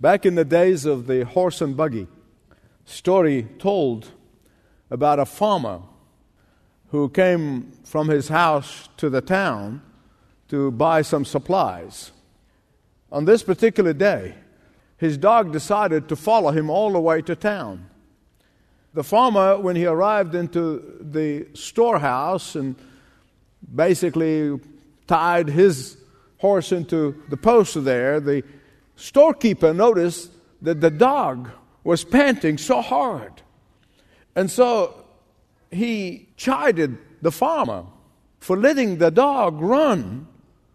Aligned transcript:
Back 0.00 0.24
in 0.24 0.36
the 0.36 0.44
days 0.44 0.84
of 0.84 1.08
the 1.08 1.24
horse 1.24 1.60
and 1.60 1.76
buggy, 1.76 2.06
story 2.84 3.48
told 3.58 4.12
about 4.90 5.18
a 5.18 5.26
farmer 5.26 5.80
who 6.90 7.08
came 7.08 7.72
from 7.84 8.08
his 8.08 8.28
house 8.28 8.88
to 8.98 9.10
the 9.10 9.20
town 9.20 9.82
to 10.50 10.70
buy 10.70 11.02
some 11.02 11.24
supplies. 11.24 12.12
On 13.10 13.24
this 13.24 13.42
particular 13.42 13.92
day, 13.92 14.36
his 14.98 15.18
dog 15.18 15.52
decided 15.52 16.08
to 16.08 16.14
follow 16.16 16.52
him 16.52 16.70
all 16.70 16.92
the 16.92 17.00
way 17.00 17.20
to 17.22 17.34
town. 17.34 17.90
The 18.94 19.02
farmer, 19.02 19.58
when 19.58 19.74
he 19.74 19.86
arrived 19.86 20.36
into 20.36 20.96
the 21.00 21.48
storehouse 21.54 22.54
and 22.54 22.76
basically 23.74 24.60
tied 25.08 25.48
his 25.48 25.96
horse 26.38 26.70
into 26.70 27.20
the 27.28 27.36
post 27.36 27.82
there, 27.84 28.20
the 28.20 28.44
storekeeper 28.98 29.72
noticed 29.72 30.30
that 30.60 30.80
the 30.80 30.90
dog 30.90 31.50
was 31.84 32.04
panting 32.04 32.58
so 32.58 32.82
hard. 32.82 33.42
And 34.34 34.50
so 34.50 35.04
he 35.70 36.28
chided 36.36 36.98
the 37.22 37.30
farmer 37.30 37.86
for 38.40 38.56
letting 38.56 38.98
the 38.98 39.10
dog 39.10 39.60
run 39.60 40.26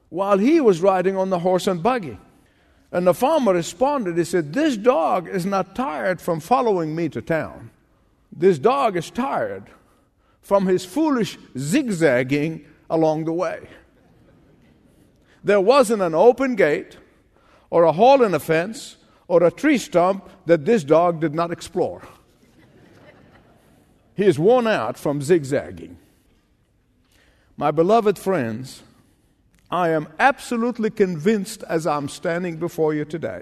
while 0.09 0.37
he 0.37 0.61
was 0.61 0.81
riding 0.81 1.17
on 1.17 1.29
the 1.29 1.39
horse 1.39 1.67
and 1.67 1.83
buggy. 1.83 2.17
And 2.91 3.07
the 3.07 3.13
farmer 3.13 3.53
responded, 3.53 4.17
he 4.17 4.23
said, 4.23 4.53
This 4.53 4.77
dog 4.77 5.27
is 5.27 5.45
not 5.45 5.75
tired 5.75 6.21
from 6.21 6.39
following 6.39 6.95
me 6.95 7.09
to 7.09 7.21
town. 7.21 7.71
This 8.31 8.59
dog 8.59 8.95
is 8.95 9.09
tired 9.09 9.69
from 10.41 10.67
his 10.67 10.85
foolish 10.85 11.37
zigzagging 11.57 12.65
along 12.89 13.25
the 13.25 13.33
way. 13.33 13.67
There 15.43 15.61
wasn't 15.61 16.01
an 16.01 16.13
open 16.13 16.55
gate 16.55 16.97
or 17.73 17.85
a 17.85 17.91
hole 17.91 18.21
in 18.21 18.35
a 18.35 18.39
fence 18.39 18.97
or 19.27 19.41
a 19.41 19.49
tree 19.49 19.79
stump 19.79 20.29
that 20.45 20.63
this 20.63 20.83
dog 20.83 21.19
did 21.19 21.33
not 21.33 21.49
explore. 21.49 22.03
he 24.13 24.25
is 24.25 24.37
worn 24.37 24.67
out 24.67 24.95
from 24.95 25.23
zigzagging. 25.23 25.97
My 27.57 27.71
beloved 27.71 28.19
friends, 28.19 28.83
I 29.71 29.89
am 29.89 30.07
absolutely 30.19 30.91
convinced 30.91 31.63
as 31.67 31.87
I'm 31.87 32.09
standing 32.09 32.57
before 32.57 32.93
you 32.93 33.05
today 33.05 33.41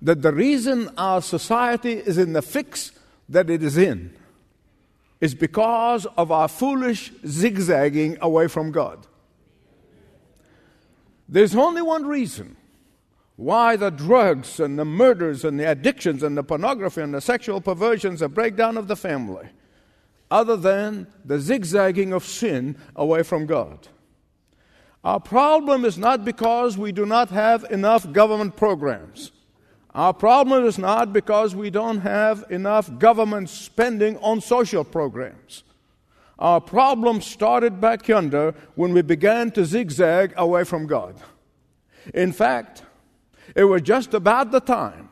that 0.00 0.22
the 0.22 0.32
reason 0.32 0.88
our 0.96 1.20
society 1.20 1.92
is 1.92 2.16
in 2.16 2.32
the 2.32 2.40
fix 2.40 2.92
that 3.28 3.50
it 3.50 3.62
is 3.62 3.76
in 3.76 4.14
is 5.20 5.34
because 5.34 6.06
of 6.16 6.32
our 6.32 6.48
foolish 6.48 7.12
zigzagging 7.26 8.16
away 8.22 8.48
from 8.48 8.72
God. 8.72 9.06
There's 11.28 11.54
only 11.54 11.82
one 11.82 12.06
reason 12.06 12.56
why 13.36 13.76
the 13.76 13.90
drugs 13.90 14.58
and 14.58 14.78
the 14.78 14.84
murders 14.84 15.44
and 15.44 15.60
the 15.60 15.70
addictions 15.70 16.22
and 16.22 16.36
the 16.36 16.42
pornography 16.42 17.02
and 17.02 17.14
the 17.14 17.20
sexual 17.20 17.60
perversions, 17.60 18.20
the 18.20 18.28
breakdown 18.28 18.76
of 18.78 18.88
the 18.88 18.96
family, 18.96 19.48
other 20.30 20.56
than 20.56 21.06
the 21.24 21.38
zigzagging 21.38 22.12
of 22.12 22.24
sin 22.24 22.76
away 22.96 23.22
from 23.22 23.46
God. 23.46 23.88
Our 25.04 25.20
problem 25.20 25.84
is 25.84 25.98
not 25.98 26.24
because 26.24 26.76
we 26.76 26.90
do 26.90 27.06
not 27.06 27.30
have 27.30 27.64
enough 27.70 28.10
government 28.10 28.56
programs. 28.56 29.30
Our 29.94 30.12
problem 30.12 30.64
is 30.64 30.78
not 30.78 31.12
because 31.12 31.54
we 31.54 31.70
don't 31.70 32.00
have 32.00 32.44
enough 32.50 32.98
government 32.98 33.48
spending 33.48 34.18
on 34.18 34.40
social 34.40 34.82
programs. 34.82 35.62
Our 36.38 36.60
problem 36.60 37.20
started 37.20 37.80
back 37.80 38.08
yonder 38.08 38.54
when 38.74 38.92
we 38.92 39.02
began 39.02 39.50
to 39.52 39.64
zigzag 39.64 40.34
away 40.36 40.64
from 40.64 40.86
God. 40.86 41.16
In 42.12 42.32
fact, 42.32 42.82
it 43.54 43.64
was 43.64 43.82
just 43.82 44.14
about 44.14 44.50
the 44.50 44.60
time 44.60 45.08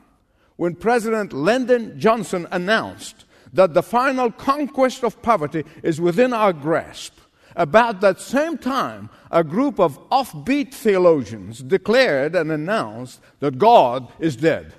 when 0.55 0.75
President 0.75 1.33
Lyndon 1.33 1.99
Johnson 1.99 2.47
announced 2.51 3.25
that 3.53 3.73
the 3.73 3.83
final 3.83 4.31
conquest 4.31 5.03
of 5.03 5.21
poverty 5.21 5.63
is 5.83 6.01
within 6.01 6.33
our 6.33 6.53
grasp. 6.53 7.17
About 7.55 8.01
that 8.01 8.19
same 8.19 8.57
time, 8.57 9.09
a 9.31 9.43
group 9.43 9.79
of 9.79 9.97
offbeat 10.09 10.73
theologians 10.73 11.59
declared 11.61 12.35
and 12.35 12.51
announced 12.51 13.21
that 13.39 13.57
God 13.57 14.11
is 14.19 14.35
dead. 14.35 14.73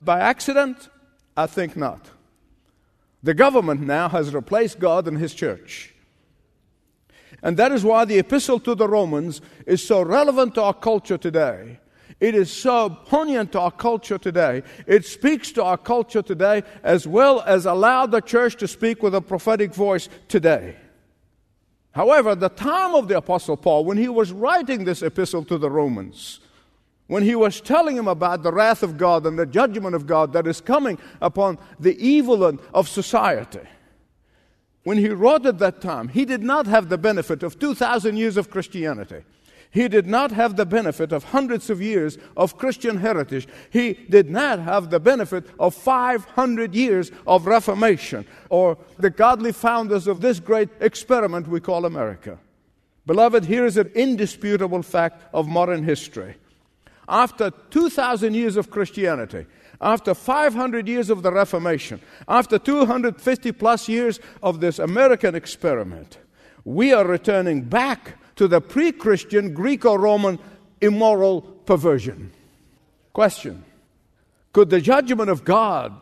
By 0.00 0.20
accident? 0.20 0.88
I 1.36 1.46
think 1.46 1.76
not. 1.76 2.10
The 3.22 3.34
government 3.34 3.82
now 3.82 4.08
has 4.08 4.34
replaced 4.34 4.78
God 4.78 5.06
and 5.06 5.18
His 5.18 5.34
church. 5.34 5.94
And 7.42 7.56
that 7.56 7.72
is 7.72 7.84
why 7.84 8.04
the 8.04 8.18
epistle 8.18 8.58
to 8.60 8.74
the 8.74 8.88
Romans 8.88 9.40
is 9.66 9.86
so 9.86 10.02
relevant 10.02 10.54
to 10.54 10.62
our 10.62 10.74
culture 10.74 11.18
today. 11.18 11.78
It 12.22 12.36
is 12.36 12.52
so 12.52 12.88
poignant 12.88 13.50
to 13.50 13.58
our 13.58 13.72
culture 13.72 14.16
today. 14.16 14.62
It 14.86 15.04
speaks 15.04 15.50
to 15.52 15.64
our 15.64 15.76
culture 15.76 16.22
today 16.22 16.62
as 16.84 17.04
well 17.04 17.40
as 17.40 17.66
allow 17.66 18.06
the 18.06 18.20
church 18.20 18.54
to 18.58 18.68
speak 18.68 19.02
with 19.02 19.16
a 19.16 19.20
prophetic 19.20 19.74
voice 19.74 20.08
today. 20.28 20.76
However, 21.90 22.36
the 22.36 22.48
time 22.48 22.94
of 22.94 23.08
the 23.08 23.16
Apostle 23.16 23.56
Paul, 23.56 23.84
when 23.84 23.98
he 23.98 24.08
was 24.08 24.30
writing 24.30 24.84
this 24.84 25.02
epistle 25.02 25.44
to 25.46 25.58
the 25.58 25.68
Romans, 25.68 26.38
when 27.08 27.24
he 27.24 27.34
was 27.34 27.60
telling 27.60 27.96
him 27.96 28.06
about 28.06 28.44
the 28.44 28.52
wrath 28.52 28.84
of 28.84 28.96
God 28.96 29.26
and 29.26 29.36
the 29.36 29.44
judgment 29.44 29.96
of 29.96 30.06
God 30.06 30.32
that 30.32 30.46
is 30.46 30.60
coming 30.60 30.98
upon 31.20 31.58
the 31.80 31.98
evil 31.98 32.56
of 32.72 32.88
society, 32.88 33.66
when 34.84 34.96
he 34.96 35.08
wrote 35.08 35.44
at 35.44 35.58
that 35.58 35.80
time, 35.80 36.06
he 36.06 36.24
did 36.24 36.44
not 36.44 36.68
have 36.68 36.88
the 36.88 36.98
benefit 36.98 37.42
of 37.42 37.58
2,000 37.58 38.16
years 38.16 38.36
of 38.36 38.48
Christianity. 38.48 39.24
He 39.72 39.88
did 39.88 40.06
not 40.06 40.32
have 40.32 40.56
the 40.56 40.66
benefit 40.66 41.12
of 41.12 41.24
hundreds 41.24 41.70
of 41.70 41.80
years 41.80 42.18
of 42.36 42.58
Christian 42.58 42.98
heritage. 42.98 43.48
He 43.70 43.94
did 43.94 44.28
not 44.28 44.58
have 44.58 44.90
the 44.90 45.00
benefit 45.00 45.46
of 45.58 45.74
500 45.74 46.74
years 46.74 47.10
of 47.26 47.46
Reformation 47.46 48.26
or 48.50 48.76
the 48.98 49.08
godly 49.08 49.50
founders 49.50 50.06
of 50.06 50.20
this 50.20 50.40
great 50.40 50.68
experiment 50.80 51.48
we 51.48 51.58
call 51.58 51.86
America. 51.86 52.38
Beloved, 53.06 53.46
here 53.46 53.64
is 53.64 53.78
an 53.78 53.90
indisputable 53.94 54.82
fact 54.82 55.22
of 55.32 55.48
modern 55.48 55.84
history. 55.84 56.36
After 57.08 57.50
2,000 57.70 58.34
years 58.34 58.56
of 58.56 58.70
Christianity, 58.70 59.46
after 59.80 60.14
500 60.14 60.86
years 60.86 61.08
of 61.08 61.22
the 61.22 61.32
Reformation, 61.32 61.98
after 62.28 62.58
250 62.58 63.52
plus 63.52 63.88
years 63.88 64.20
of 64.42 64.60
this 64.60 64.78
American 64.78 65.34
experiment, 65.34 66.18
we 66.62 66.92
are 66.92 67.06
returning 67.06 67.62
back 67.62 68.18
to 68.36 68.48
the 68.48 68.60
pre 68.60 68.92
Christian 68.92 69.54
Greco 69.54 69.94
Roman 69.94 70.38
immoral 70.80 71.42
perversion. 71.42 72.32
Question 73.12 73.64
Could 74.52 74.70
the 74.70 74.80
judgment 74.80 75.30
of 75.30 75.44
God 75.44 75.94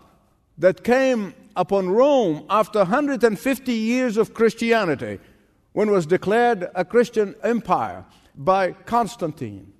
that 0.58 0.84
came 0.84 1.34
upon 1.56 1.90
Rome 1.90 2.44
after 2.48 2.80
150 2.80 3.72
years 3.72 4.16
of 4.16 4.34
Christianity, 4.34 5.18
when 5.72 5.90
was 5.90 6.06
declared 6.06 6.68
a 6.74 6.84
Christian 6.84 7.34
empire 7.42 8.04
by 8.36 8.72
Constantine, 8.72 9.72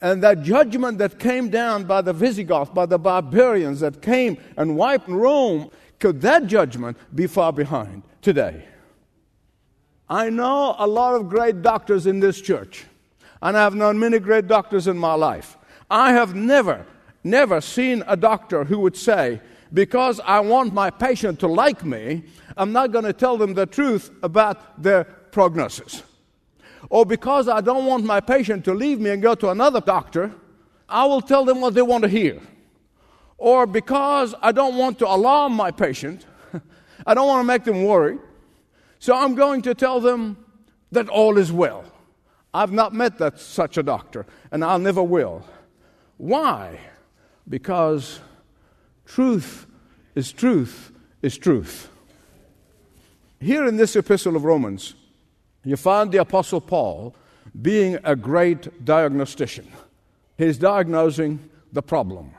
and 0.00 0.22
that 0.22 0.42
judgment 0.42 0.98
that 0.98 1.18
came 1.18 1.48
down 1.48 1.84
by 1.84 2.00
the 2.02 2.12
Visigoths, 2.12 2.70
by 2.70 2.86
the 2.86 2.98
barbarians 2.98 3.80
that 3.80 4.02
came 4.02 4.36
and 4.56 4.76
wiped 4.76 5.08
Rome, 5.08 5.70
could 6.00 6.20
that 6.22 6.46
judgment 6.46 6.96
be 7.14 7.26
far 7.26 7.52
behind 7.52 8.02
today? 8.20 8.66
I 10.12 10.28
know 10.28 10.76
a 10.78 10.86
lot 10.86 11.14
of 11.14 11.30
great 11.30 11.62
doctors 11.62 12.06
in 12.06 12.20
this 12.20 12.38
church, 12.38 12.84
and 13.40 13.56
I 13.56 13.62
have 13.62 13.74
known 13.74 13.98
many 13.98 14.18
great 14.18 14.46
doctors 14.46 14.86
in 14.86 14.98
my 14.98 15.14
life. 15.14 15.56
I 15.90 16.12
have 16.12 16.34
never, 16.34 16.84
never 17.24 17.62
seen 17.62 18.04
a 18.06 18.14
doctor 18.14 18.64
who 18.64 18.80
would 18.80 18.94
say, 18.94 19.40
because 19.72 20.20
I 20.20 20.40
want 20.40 20.74
my 20.74 20.90
patient 20.90 21.40
to 21.40 21.46
like 21.46 21.82
me, 21.82 22.24
I'm 22.58 22.72
not 22.72 22.92
going 22.92 23.06
to 23.06 23.14
tell 23.14 23.38
them 23.38 23.54
the 23.54 23.64
truth 23.64 24.10
about 24.22 24.82
their 24.82 25.04
prognosis. 25.04 26.02
Or 26.90 27.06
because 27.06 27.48
I 27.48 27.62
don't 27.62 27.86
want 27.86 28.04
my 28.04 28.20
patient 28.20 28.66
to 28.66 28.74
leave 28.74 29.00
me 29.00 29.08
and 29.08 29.22
go 29.22 29.34
to 29.34 29.48
another 29.48 29.80
doctor, 29.80 30.30
I 30.90 31.06
will 31.06 31.22
tell 31.22 31.46
them 31.46 31.62
what 31.62 31.72
they 31.72 31.80
want 31.80 32.02
to 32.02 32.10
hear. 32.10 32.38
Or 33.38 33.66
because 33.66 34.34
I 34.42 34.52
don't 34.52 34.76
want 34.76 34.98
to 34.98 35.06
alarm 35.08 35.54
my 35.54 35.70
patient, 35.70 36.26
I 37.06 37.14
don't 37.14 37.28
want 37.28 37.40
to 37.40 37.48
make 37.48 37.64
them 37.64 37.84
worry, 37.84 38.18
so 39.02 39.16
I'm 39.16 39.34
going 39.34 39.62
to 39.62 39.74
tell 39.74 39.98
them 39.98 40.36
that 40.92 41.08
all 41.08 41.36
is 41.36 41.50
well. 41.50 41.82
I've 42.54 42.70
not 42.70 42.94
met 42.94 43.18
that, 43.18 43.40
such 43.40 43.76
a 43.76 43.82
doctor, 43.82 44.26
and 44.52 44.64
I 44.64 44.76
never 44.76 45.02
will. 45.02 45.44
Why? 46.18 46.78
Because 47.48 48.20
truth 49.04 49.66
is 50.14 50.30
truth 50.30 50.92
is 51.20 51.36
truth. 51.36 51.88
Here 53.40 53.66
in 53.66 53.76
this 53.76 53.96
epistle 53.96 54.36
of 54.36 54.44
Romans, 54.44 54.94
you 55.64 55.76
find 55.76 56.12
the 56.12 56.20
Apostle 56.20 56.60
Paul 56.60 57.16
being 57.60 57.98
a 58.04 58.14
great 58.14 58.84
diagnostician. 58.84 59.66
He's 60.38 60.58
diagnosing 60.58 61.50
the 61.72 61.82
problem 61.82 62.30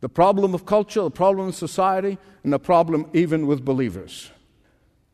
the 0.00 0.10
problem 0.10 0.52
of 0.52 0.66
culture, 0.66 1.00
the 1.04 1.10
problem 1.10 1.48
of 1.48 1.54
society, 1.54 2.18
and 2.44 2.52
the 2.52 2.58
problem 2.58 3.08
even 3.14 3.46
with 3.46 3.64
believers 3.64 4.30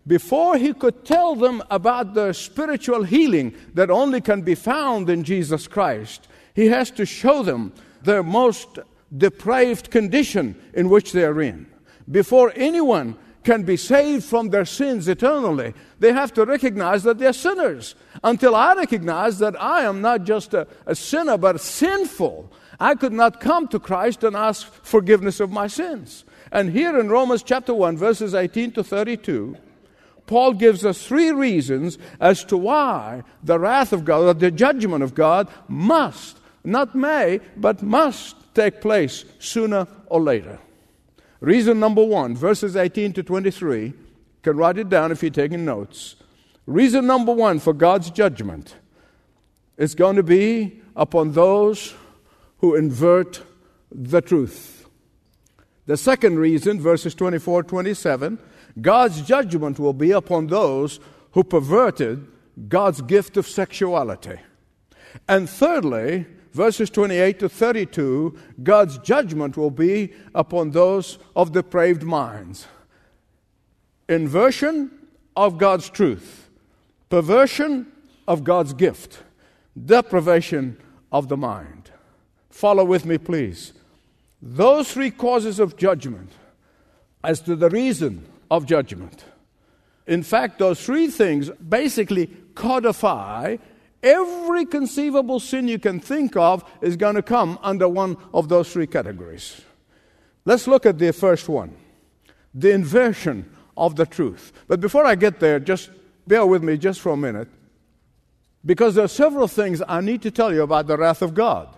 before 0.06 0.56
he 0.56 0.72
could 0.72 1.04
tell 1.04 1.34
them 1.34 1.62
about 1.70 2.14
the 2.14 2.32
spiritual 2.32 3.04
healing 3.04 3.54
that 3.74 3.90
only 3.90 4.20
can 4.20 4.42
be 4.42 4.54
found 4.54 5.08
in 5.08 5.22
Jesus 5.22 5.68
Christ, 5.68 6.26
he 6.54 6.66
has 6.66 6.90
to 6.92 7.06
show 7.06 7.42
them 7.42 7.72
their 8.02 8.22
most 8.22 8.78
depraved 9.16 9.90
condition 9.90 10.60
in 10.74 10.88
which 10.88 11.12
they 11.12 11.24
are 11.24 11.40
in. 11.40 11.66
Before 12.10 12.52
anyone 12.56 13.16
can 13.44 13.62
be 13.62 13.76
saved 13.76 14.24
from 14.24 14.48
their 14.48 14.64
sins 14.64 15.08
eternally, 15.08 15.74
they 15.98 16.12
have 16.12 16.32
to 16.34 16.44
recognize 16.44 17.02
that 17.02 17.18
they're 17.18 17.32
sinners. 17.32 17.94
Until 18.22 18.54
I 18.54 18.74
recognize 18.74 19.38
that 19.38 19.60
I 19.60 19.82
am 19.82 20.00
not 20.00 20.24
just 20.24 20.54
a, 20.54 20.66
a 20.86 20.94
sinner, 20.94 21.36
but 21.36 21.60
sinful, 21.60 22.52
I 22.78 22.94
could 22.94 23.12
not 23.12 23.40
come 23.40 23.68
to 23.68 23.78
Christ 23.78 24.24
and 24.24 24.36
ask 24.36 24.66
forgiveness 24.84 25.40
of 25.40 25.50
my 25.50 25.66
sins. 25.66 26.24
And 26.50 26.70
here 26.70 26.98
in 26.98 27.08
Romans 27.08 27.42
chapter 27.42 27.74
1, 27.74 27.96
verses 27.96 28.34
18 28.34 28.72
to 28.72 28.84
32, 28.84 29.56
Paul 30.26 30.54
gives 30.54 30.84
us 30.84 31.06
three 31.06 31.30
reasons 31.30 31.98
as 32.20 32.44
to 32.44 32.56
why 32.56 33.22
the 33.42 33.58
wrath 33.58 33.92
of 33.92 34.04
God, 34.04 34.22
or 34.22 34.34
the 34.34 34.50
judgment 34.50 35.02
of 35.02 35.14
God, 35.14 35.48
must, 35.68 36.38
not 36.64 36.94
may, 36.94 37.40
but 37.56 37.82
must 37.82 38.36
take 38.54 38.80
place 38.80 39.24
sooner 39.38 39.86
or 40.06 40.20
later. 40.20 40.58
Reason 41.40 41.78
number 41.80 42.04
one, 42.04 42.36
verses 42.36 42.76
18 42.76 43.14
to 43.14 43.22
23, 43.22 43.86
you 43.86 43.94
can 44.42 44.56
write 44.56 44.78
it 44.78 44.88
down 44.88 45.10
if 45.10 45.22
you're 45.22 45.30
taking 45.30 45.64
notes. 45.64 46.16
Reason 46.66 47.04
number 47.04 47.32
one 47.32 47.58
for 47.58 47.72
God's 47.72 48.10
judgment 48.10 48.76
is 49.76 49.94
going 49.94 50.16
to 50.16 50.22
be 50.22 50.80
upon 50.94 51.32
those 51.32 51.94
who 52.58 52.76
invert 52.76 53.42
the 53.90 54.20
truth. 54.20 54.86
The 55.86 55.96
second 55.96 56.38
reason, 56.38 56.80
verses 56.80 57.14
24 57.14 57.64
27, 57.64 58.38
God's 58.80 59.22
judgment 59.22 59.78
will 59.78 59.92
be 59.92 60.10
upon 60.12 60.46
those 60.46 61.00
who 61.32 61.44
perverted 61.44 62.26
God's 62.68 63.00
gift 63.02 63.36
of 63.36 63.46
sexuality. 63.46 64.38
And 65.28 65.48
thirdly, 65.48 66.26
verses 66.52 66.90
28 66.90 67.38
to 67.40 67.48
32, 67.48 68.38
God's 68.62 68.98
judgment 68.98 69.56
will 69.56 69.70
be 69.70 70.12
upon 70.34 70.70
those 70.70 71.18
of 71.34 71.52
depraved 71.52 72.02
minds. 72.02 72.66
Inversion 74.08 74.90
of 75.36 75.58
God's 75.58 75.88
truth, 75.88 76.50
perversion 77.08 77.86
of 78.28 78.44
God's 78.44 78.72
gift, 78.72 79.22
deprivation 79.82 80.76
of 81.10 81.28
the 81.28 81.36
mind. 81.36 81.90
Follow 82.50 82.84
with 82.84 83.06
me, 83.06 83.18
please. 83.18 83.72
Those 84.40 84.92
three 84.92 85.10
causes 85.10 85.58
of 85.58 85.76
judgment, 85.76 86.30
as 87.24 87.40
to 87.42 87.54
the 87.54 87.70
reason 87.70 88.26
of 88.52 88.66
judgment. 88.66 89.24
In 90.06 90.22
fact, 90.22 90.58
those 90.58 90.84
three 90.84 91.08
things 91.08 91.48
basically 91.50 92.26
codify 92.54 93.56
every 94.02 94.66
conceivable 94.66 95.40
sin 95.40 95.68
you 95.68 95.78
can 95.78 95.98
think 95.98 96.36
of 96.36 96.62
is 96.82 96.96
going 96.96 97.14
to 97.14 97.22
come 97.22 97.58
under 97.62 97.88
one 97.88 98.18
of 98.34 98.50
those 98.50 98.70
three 98.70 98.86
categories. 98.86 99.62
Let's 100.44 100.66
look 100.66 100.84
at 100.84 100.98
the 100.98 101.12
first 101.12 101.48
one 101.48 101.76
the 102.54 102.70
inversion 102.70 103.50
of 103.78 103.96
the 103.96 104.04
truth. 104.04 104.52
But 104.68 104.78
before 104.82 105.06
I 105.06 105.14
get 105.14 105.40
there, 105.40 105.58
just 105.58 105.88
bear 106.26 106.44
with 106.44 106.62
me 106.62 106.76
just 106.76 107.00
for 107.00 107.12
a 107.12 107.16
minute, 107.16 107.48
because 108.62 108.94
there 108.94 109.06
are 109.06 109.08
several 109.24 109.48
things 109.48 109.80
I 109.88 110.02
need 110.02 110.20
to 110.22 110.30
tell 110.30 110.52
you 110.52 110.62
about 110.62 110.86
the 110.86 110.98
wrath 110.98 111.22
of 111.22 111.32
God. 111.32 111.74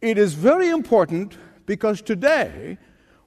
It 0.00 0.18
is 0.18 0.34
very 0.34 0.70
important 0.70 1.38
because 1.64 2.02
today, 2.02 2.78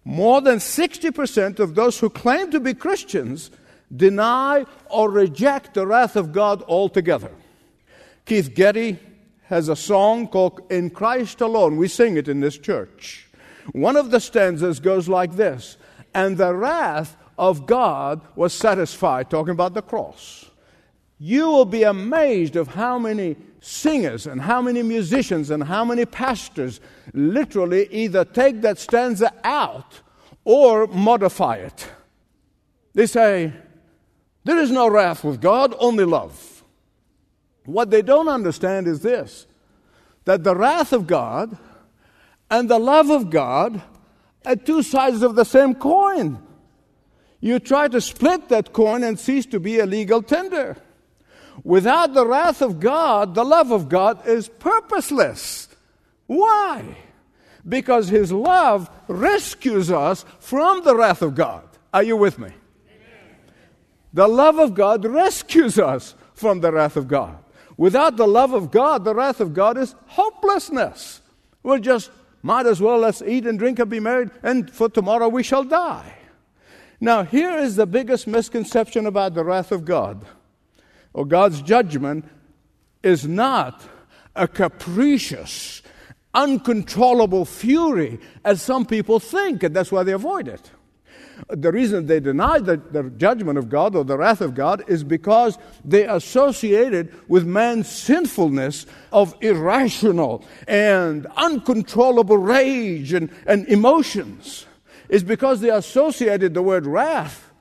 more 0.08 0.40
than 0.40 0.58
60% 0.58 1.60
of 1.60 1.76
those 1.76 2.00
who 2.00 2.10
claim 2.10 2.50
to 2.52 2.62
be 2.62 2.74
Christians 2.74 3.52
deny 3.94 4.66
or 4.90 5.12
reject 5.12 5.74
the 5.74 5.86
wrath 5.86 6.16
of 6.16 6.32
God 6.32 6.64
altogether. 6.64 7.30
Keith 8.26 8.56
Getty 8.56 9.00
has 9.48 9.68
a 9.68 9.76
song 9.76 10.30
called 10.30 10.62
In 10.70 10.92
Christ 10.92 11.42
Alone. 11.42 11.76
We 11.76 11.90
sing 11.90 12.16
it 12.16 12.30
in 12.30 12.40
this 12.40 12.58
church. 12.58 13.28
One 13.74 13.98
of 13.98 14.10
the 14.10 14.22
stanzas 14.22 14.80
goes 14.80 15.10
like 15.10 15.36
this 15.36 15.76
And 16.14 16.38
the 16.38 16.56
wrath 16.56 17.18
of 17.38 17.66
God 17.66 18.22
was 18.34 18.54
satisfied, 18.54 19.30
talking 19.30 19.52
about 19.52 19.74
the 19.74 19.82
cross. 19.82 20.50
You 21.20 21.48
will 21.48 21.66
be 21.66 21.84
amazed 21.84 22.56
of 22.56 22.70
how 22.70 23.00
many 23.00 23.38
singers 23.60 24.28
and 24.28 24.42
how 24.42 24.62
many 24.62 24.84
musicians 24.84 25.50
and 25.50 25.64
how 25.64 25.84
many 25.84 26.06
pastors 26.06 26.80
literally 27.14 27.88
either 27.92 28.24
take 28.24 28.62
that 28.62 28.78
stanza 28.78 29.34
out 29.44 30.02
or 30.44 30.88
modify 30.88 31.56
it. 31.56 31.90
They 32.94 33.08
say, 33.08 33.54
There 34.44 34.60
is 34.60 34.72
no 34.72 34.88
wrath 34.88 35.24
with 35.24 35.42
God, 35.42 35.76
only 35.80 36.06
love. 36.06 36.64
What 37.66 37.90
they 37.90 38.02
don't 38.02 38.30
understand 38.30 38.88
is 38.88 39.02
this 39.02 39.46
that 40.26 40.44
the 40.44 40.56
wrath 40.56 40.94
of 40.94 41.08
God 41.08 41.58
and 42.50 42.70
the 42.70 42.80
love 42.80 43.10
of 43.10 43.30
God 43.30 43.82
are 44.46 44.56
two 44.56 44.84
sides 44.84 45.22
of 45.22 45.36
the 45.36 45.44
same 45.46 45.74
coin. 45.74 46.42
You 47.40 47.60
try 47.60 47.88
to 47.88 48.02
split 48.02 48.50
that 48.50 48.74
coin 48.74 49.04
and 49.04 49.20
cease 49.20 49.46
to 49.48 49.60
be 49.60 49.80
a 49.80 49.86
legal 49.86 50.22
tender. 50.22 50.78
Without 51.64 52.14
the 52.14 52.26
wrath 52.26 52.62
of 52.62 52.80
God, 52.80 53.36
the 53.36 53.44
love 53.44 53.72
of 53.72 53.90
God 53.90 54.28
is 54.28 54.48
purposeless. 54.48 55.68
Why? 56.28 56.98
Because 57.68 58.08
His 58.08 58.32
love 58.32 58.90
rescues 59.08 59.92
us 59.92 60.26
from 60.40 60.84
the 60.84 60.96
wrath 60.96 61.22
of 61.22 61.36
God. 61.36 61.68
Are 61.94 62.04
you 62.04 62.16
with 62.18 62.40
me? 62.40 62.50
The 64.14 64.28
love 64.28 64.58
of 64.58 64.74
God 64.74 65.06
rescues 65.06 65.78
us 65.78 66.16
from 66.34 66.62
the 66.62 66.72
wrath 66.72 66.96
of 66.96 67.08
God. 67.08 67.38
Without 67.76 68.18
the 68.18 68.28
love 68.28 68.54
of 68.54 68.72
God, 68.72 69.04
the 69.04 69.14
wrath 69.14 69.40
of 69.40 69.54
God 69.54 69.78
is 69.78 69.96
hopelessness. 70.08 71.22
We'll 71.64 71.80
just 71.80 72.10
might 72.42 72.66
as 72.66 72.82
well 72.82 72.98
let's 72.98 73.22
eat 73.22 73.46
and 73.46 73.60
drink 73.60 73.80
and 73.80 73.90
be 73.90 74.00
married, 74.00 74.32
and 74.42 74.72
for 74.72 74.90
tomorrow 74.90 75.28
we 75.28 75.44
shall 75.44 75.64
die. 75.64 76.14
Now, 77.00 77.24
here 77.24 77.58
is 77.58 77.76
the 77.76 77.86
biggest 77.86 78.26
misconception 78.26 79.06
about 79.06 79.34
the 79.34 79.44
wrath 79.44 79.72
of 79.72 79.86
God 79.86 80.26
or 81.18 81.26
God's 81.26 81.64
judgment 81.64 82.26
is 83.02 83.28
not 83.28 83.82
a 84.36 84.48
capricious, 84.48 85.82
uncontrollable 86.36 87.44
fury 87.44 88.20
as 88.46 88.62
some 88.62 88.86
people 88.86 89.20
think, 89.20 89.64
and 89.64 89.76
that's 89.76 89.92
why 89.92 90.04
they 90.04 90.12
avoid 90.12 90.48
it. 90.48 90.70
The 91.50 91.72
reason 91.72 92.06
they 92.06 92.20
deny 92.20 92.60
the, 92.60 92.78
the, 92.78 93.10
judgment 93.18 93.58
of 93.58 93.68
God 93.68 93.96
or 93.96 94.04
the 94.04 94.16
wrath 94.16 94.42
of 94.42 94.54
God 94.54 94.84
is 94.88 95.04
because 95.04 95.58
they 95.84 96.06
associate 96.06 96.94
it 96.94 97.12
with 97.28 97.48
man's 97.48 97.90
sinfulness 97.90 98.86
of 99.12 99.34
irrational 99.42 100.46
and 100.68 101.26
uncontrollable 101.36 102.38
rage 102.38 103.14
and, 103.14 103.32
and 103.48 103.68
emotions. 103.70 104.68
It's 105.10 105.24
because 105.24 105.62
they 105.62 105.72
associated 105.72 106.54
the 106.54 106.62
word 106.62 106.86
wrath 106.86 107.52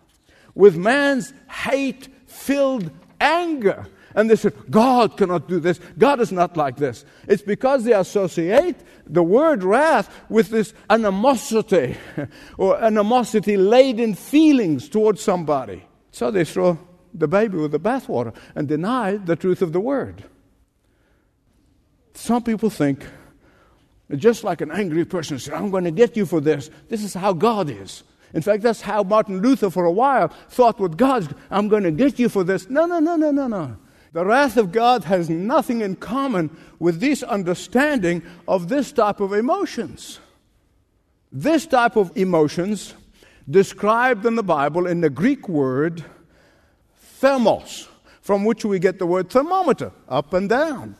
with 0.54 0.76
man's 0.76 1.32
hate 1.48 2.08
filled 2.26 2.90
anger. 3.20 3.87
And 4.14 4.30
they 4.30 4.37
said, 4.37 4.54
God 4.70 5.16
cannot 5.18 5.46
do 5.46 5.61
this. 5.61 5.78
God 5.99 6.20
is 6.20 6.32
not 6.32 6.56
like 6.56 6.76
this. 6.76 7.04
It's 7.28 7.42
because 7.42 7.85
they 7.85 7.92
associate 7.92 8.76
the 9.06 9.23
word 9.23 9.62
wrath 9.62 10.25
with 10.30 10.49
this 10.49 10.73
animosity 10.88 11.96
or 12.58 12.82
animosity 12.82 13.58
laden 13.58 14.14
feelings 14.14 14.88
towards 14.88 15.20
somebody. 15.20 15.85
So 16.12 16.30
they 16.30 16.46
throw 16.46 16.78
the 17.12 17.28
baby 17.28 17.58
with 17.58 17.73
the 17.73 17.80
bathwater 17.80 18.35
and 18.54 18.66
deny 18.66 19.16
the 19.16 19.37
truth 19.37 19.61
of 19.61 19.73
the 19.73 19.80
word. 19.80 20.25
Some 22.14 22.42
people 22.42 22.70
think, 22.70 23.04
just 24.16 24.44
like 24.44 24.62
an 24.62 24.70
angry 24.70 25.04
person 25.04 25.38
said, 25.38 25.54
I'm 25.54 25.70
going 25.70 25.85
to 25.85 25.90
get 25.90 26.16
you 26.16 26.25
for 26.25 26.40
this. 26.40 26.70
This 26.88 27.04
is 27.04 27.12
how 27.12 27.35
God 27.35 27.68
is. 27.68 28.02
In 28.36 28.42
fact, 28.42 28.62
that's 28.62 28.82
how 28.82 29.02
Martin 29.02 29.40
Luther, 29.40 29.70
for 29.70 29.86
a 29.86 29.90
while, 29.90 30.28
thought 30.50 30.78
with 30.78 30.98
God, 30.98 31.34
I'm 31.50 31.68
going 31.68 31.84
to 31.84 31.90
get 31.90 32.18
you 32.18 32.28
for 32.28 32.44
this. 32.44 32.68
No, 32.68 32.84
no, 32.84 32.98
no, 32.98 33.16
no, 33.16 33.30
no, 33.30 33.48
no. 33.48 33.78
The 34.12 34.26
wrath 34.26 34.58
of 34.58 34.72
God 34.72 35.04
has 35.04 35.30
nothing 35.30 35.80
in 35.80 35.96
common 35.96 36.54
with 36.78 37.00
this 37.00 37.22
understanding 37.22 38.22
of 38.46 38.68
this 38.68 38.92
type 38.92 39.20
of 39.20 39.32
emotions. 39.32 40.20
This 41.32 41.64
type 41.64 41.96
of 41.96 42.14
emotions, 42.14 42.92
described 43.48 44.26
in 44.26 44.34
the 44.34 44.42
Bible 44.42 44.86
in 44.86 45.00
the 45.00 45.08
Greek 45.08 45.48
word 45.48 46.04
thermos, 47.20 47.88
from 48.20 48.44
which 48.44 48.66
we 48.66 48.78
get 48.78 48.98
the 48.98 49.06
word 49.06 49.30
thermometer, 49.30 49.92
up 50.10 50.34
and 50.34 50.50
down. 50.50 50.94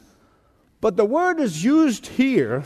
But 0.81 0.97
the 0.97 1.05
word 1.05 1.39
is 1.39 1.63
used 1.63 2.07
here 2.07 2.65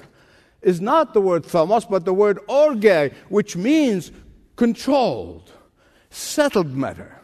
is 0.62 0.80
not 0.80 1.12
the 1.12 1.20
word 1.20 1.44
thermos, 1.44 1.86
but 1.86 2.04
the 2.04 2.14
word 2.14 2.38
orge, 2.46 3.12
which 3.30 3.56
means 3.56 4.12
controlled, 4.60 5.50
settled 6.10 6.76
matter. 6.76 7.18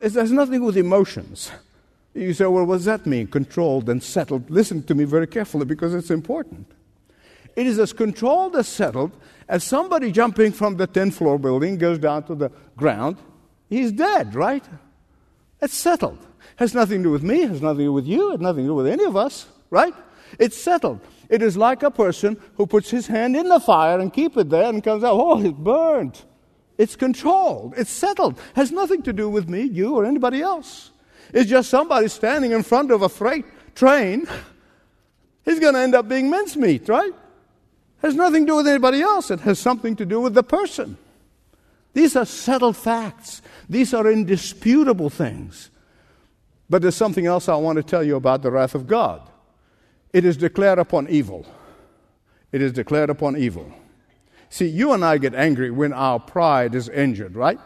It 0.00 0.14
has 0.14 0.32
nothing 0.32 0.54
to 0.54 0.58
do 0.58 0.64
with 0.64 0.76
emotions. 0.76 1.52
You 2.14 2.34
say, 2.34 2.46
well, 2.46 2.64
what 2.64 2.78
does 2.78 2.84
that 2.86 3.06
mean? 3.06 3.28
Controlled 3.28 3.88
and 3.88 4.02
settled. 4.02 4.50
Listen 4.50 4.82
to 4.82 4.94
me 4.96 5.04
very 5.04 5.28
carefully 5.28 5.66
because 5.66 5.94
it's 5.94 6.10
important. 6.10 6.66
It 7.54 7.68
is 7.68 7.78
as 7.78 7.92
controlled 7.92 8.56
as 8.56 8.66
settled 8.66 9.12
as 9.48 9.62
somebody 9.62 10.10
jumping 10.10 10.50
from 10.50 10.76
the 10.76 10.88
10th 10.88 11.12
floor 11.12 11.38
building 11.38 11.78
goes 11.78 12.00
down 12.00 12.24
to 12.24 12.34
the 12.34 12.50
ground. 12.76 13.18
He's 13.68 13.92
dead, 13.92 14.34
right? 14.34 14.64
It's 15.62 15.74
settled. 15.74 16.18
Has 16.56 16.74
nothing 16.74 17.04
to 17.04 17.04
do 17.04 17.12
with 17.12 17.22
me, 17.22 17.42
has 17.42 17.62
nothing 17.62 17.78
to 17.78 17.84
do 17.84 17.92
with 17.92 18.06
you, 18.06 18.32
has 18.32 18.40
nothing 18.40 18.64
to 18.64 18.70
do 18.70 18.74
with 18.74 18.88
any 18.88 19.04
of 19.04 19.16
us, 19.16 19.46
right? 19.70 19.94
It's 20.40 20.58
settled. 20.60 20.98
It 21.28 21.40
is 21.40 21.56
like 21.56 21.84
a 21.84 21.90
person 21.92 22.36
who 22.56 22.66
puts 22.66 22.90
his 22.90 23.06
hand 23.06 23.36
in 23.36 23.48
the 23.48 23.60
fire 23.60 24.00
and 24.00 24.12
keep 24.12 24.36
it 24.36 24.50
there 24.50 24.68
and 24.68 24.82
comes 24.82 25.04
out, 25.04 25.14
oh, 25.14 25.40
it 25.40 25.54
burnt. 25.54 26.24
It's 26.78 26.94
controlled. 26.94 27.74
It's 27.76 27.90
settled. 27.90 28.40
Has 28.54 28.70
nothing 28.70 29.02
to 29.02 29.12
do 29.12 29.28
with 29.28 29.48
me, 29.48 29.62
you, 29.62 29.96
or 29.96 30.06
anybody 30.06 30.40
else. 30.40 30.92
It's 31.34 31.50
just 31.50 31.68
somebody 31.68 32.08
standing 32.08 32.52
in 32.52 32.62
front 32.62 32.90
of 32.92 33.02
a 33.02 33.08
freight 33.08 33.44
train. 33.74 34.26
He's 35.44 35.58
going 35.58 35.74
to 35.74 35.80
end 35.80 35.94
up 35.94 36.08
being 36.08 36.30
mincemeat, 36.30 36.88
right? 36.88 37.12
Has 38.00 38.14
nothing 38.14 38.46
to 38.46 38.52
do 38.52 38.56
with 38.56 38.68
anybody 38.68 39.02
else. 39.02 39.30
It 39.30 39.40
has 39.40 39.58
something 39.58 39.96
to 39.96 40.06
do 40.06 40.20
with 40.20 40.34
the 40.34 40.44
person. 40.44 40.96
These 41.94 42.14
are 42.14 42.24
settled 42.24 42.76
facts. 42.76 43.42
These 43.68 43.92
are 43.92 44.10
indisputable 44.10 45.10
things. 45.10 45.70
But 46.70 46.82
there's 46.82 46.96
something 46.96 47.26
else 47.26 47.48
I 47.48 47.56
want 47.56 47.76
to 47.76 47.82
tell 47.82 48.04
you 48.04 48.14
about 48.14 48.42
the 48.42 48.52
wrath 48.52 48.74
of 48.74 48.86
God. 48.86 49.22
It 50.12 50.24
is 50.24 50.36
declared 50.36 50.78
upon 50.78 51.08
evil. 51.08 51.44
It 52.52 52.62
is 52.62 52.72
declared 52.72 53.10
upon 53.10 53.36
evil. 53.36 53.72
See, 54.50 54.66
you 54.66 54.92
and 54.92 55.04
I 55.04 55.18
get 55.18 55.34
angry 55.34 55.70
when 55.70 55.92
our 55.92 56.18
pride 56.18 56.74
is 56.74 56.88
injured, 56.88 57.36
right? 57.36 57.58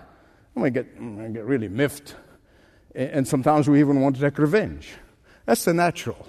And 0.54 0.62
we 0.62 0.70
get, 0.70 0.98
mm, 0.98 1.26
we 1.28 1.32
get 1.32 1.44
really 1.44 1.68
miffed. 1.68 2.16
And 2.94 3.26
sometimes 3.26 3.68
we 3.68 3.80
even 3.80 4.00
want 4.00 4.16
to 4.16 4.22
take 4.22 4.38
revenge. 4.38 4.90
That's 5.46 5.64
the 5.64 5.72
natural. 5.72 6.26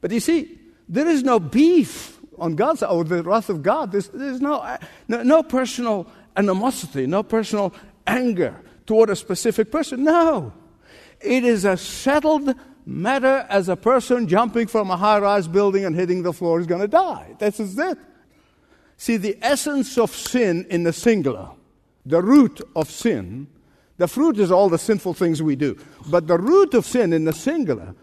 But 0.00 0.10
you 0.10 0.20
see, 0.20 0.58
there 0.88 1.08
is 1.08 1.22
no 1.22 1.40
beef 1.40 2.18
on 2.38 2.56
God's 2.56 2.82
or 2.82 3.04
the 3.04 3.22
wrath 3.22 3.48
of 3.48 3.62
God. 3.62 3.92
There's, 3.92 4.08
there's 4.08 4.40
no, 4.40 4.56
uh, 4.56 4.76
no, 5.08 5.22
no 5.22 5.42
personal 5.42 6.06
animosity, 6.36 7.06
no 7.06 7.22
personal 7.22 7.72
anger 8.06 8.60
toward 8.84 9.10
a 9.10 9.16
specific 9.16 9.70
person. 9.70 10.04
No. 10.04 10.52
It 11.20 11.44
is 11.44 11.64
a 11.64 11.76
settled 11.76 12.54
matter 12.84 13.46
as 13.48 13.68
a 13.68 13.76
person 13.76 14.28
jumping 14.28 14.66
from 14.66 14.90
a 14.90 14.96
high 14.96 15.18
rise 15.18 15.48
building 15.48 15.84
and 15.84 15.96
hitting 15.96 16.22
the 16.22 16.32
floor 16.32 16.60
is 16.60 16.66
going 16.66 16.82
to 16.82 16.88
die. 16.88 17.34
This 17.38 17.58
is 17.58 17.78
it. 17.78 17.98
See, 18.96 19.16
the 19.16 19.38
essence 19.42 19.98
of 19.98 20.10
sin 20.10 20.66
in 20.70 20.82
the 20.82 20.92
singular, 20.92 21.50
the 22.04 22.22
root 22.22 22.60
of 22.74 22.90
sin, 22.90 23.46
the 23.98 24.08
fruit 24.08 24.38
is 24.38 24.50
all 24.50 24.68
the 24.68 24.78
sinful 24.78 25.14
things 25.14 25.42
we 25.42 25.56
do. 25.56 25.78
But 26.08 26.26
the 26.26 26.38
root 26.38 26.74
of 26.74 26.86
sin 26.86 27.12
in 27.12 27.24
the 27.24 27.32
singular 27.32 27.94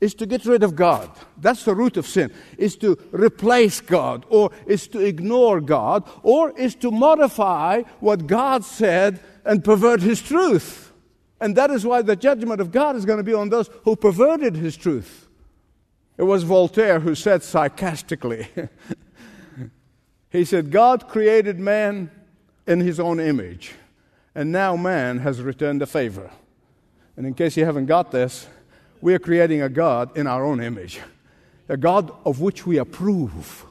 is 0.00 0.14
to 0.14 0.26
get 0.26 0.44
rid 0.44 0.62
of 0.62 0.76
God. 0.76 1.10
That's 1.38 1.64
the 1.64 1.74
root 1.74 1.96
of 1.96 2.06
sin. 2.06 2.32
Is 2.58 2.76
to 2.76 2.98
replace 3.12 3.80
God, 3.80 4.26
or 4.28 4.50
is 4.66 4.86
to 4.88 5.00
ignore 5.00 5.60
God, 5.60 6.08
or 6.22 6.50
is 6.58 6.74
to 6.76 6.90
modify 6.90 7.82
what 8.00 8.26
God 8.26 8.64
said 8.64 9.20
and 9.44 9.64
pervert 9.64 10.02
His 10.02 10.20
truth. 10.20 10.92
And 11.40 11.56
that 11.56 11.70
is 11.70 11.86
why 11.86 12.02
the 12.02 12.16
judgment 12.16 12.60
of 12.60 12.72
God 12.72 12.96
is 12.96 13.04
going 13.04 13.18
to 13.18 13.24
be 13.24 13.34
on 13.34 13.48
those 13.48 13.70
who 13.84 13.96
perverted 13.96 14.56
His 14.56 14.76
truth. 14.76 15.28
It 16.18 16.24
was 16.24 16.44
Voltaire 16.44 17.00
who 17.00 17.14
said 17.14 17.42
sarcastically, 17.42 18.48
he 20.36 20.44
said, 20.44 20.70
God 20.70 21.08
created 21.08 21.58
man 21.58 22.10
in 22.66 22.80
His 22.80 23.00
own 23.00 23.20
image, 23.20 23.72
and 24.34 24.52
now 24.52 24.76
man 24.76 25.18
has 25.18 25.40
returned 25.40 25.80
the 25.80 25.86
favor. 25.86 26.30
And 27.16 27.26
in 27.26 27.34
case 27.34 27.56
you 27.56 27.64
haven't 27.64 27.86
got 27.86 28.10
this, 28.10 28.46
we 29.00 29.14
are 29.14 29.18
creating 29.18 29.62
a 29.62 29.68
God 29.68 30.16
in 30.16 30.26
our 30.26 30.44
own 30.44 30.60
image, 30.60 31.00
a 31.68 31.76
God 31.76 32.12
of 32.24 32.40
which 32.40 32.66
we 32.66 32.78
approve. 32.78 33.64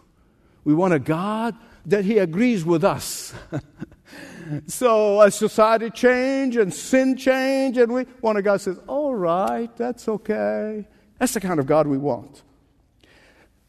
We 0.63 0.73
want 0.73 0.93
a 0.93 0.99
God 0.99 1.55
that 1.85 2.05
He 2.05 2.17
agrees 2.17 2.65
with 2.65 2.83
us. 2.83 3.33
so 4.67 5.21
as 5.21 5.35
society 5.35 5.89
change 5.89 6.55
and 6.55 6.73
sin 6.73 7.17
change, 7.17 7.77
and 7.77 7.91
we 7.91 8.05
want 8.21 8.37
a 8.37 8.41
God 8.41 8.61
says, 8.61 8.79
"All 8.87 9.13
right, 9.13 9.75
that's 9.77 10.07
okay." 10.07 10.87
That's 11.19 11.33
the 11.33 11.39
kind 11.39 11.59
of 11.59 11.65
God 11.65 11.87
we 11.87 11.97
want. 11.97 12.43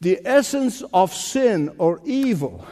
The 0.01 0.19
essence 0.25 0.83
of 0.93 1.13
sin 1.13 1.73
or 1.77 2.01
evil 2.05 2.65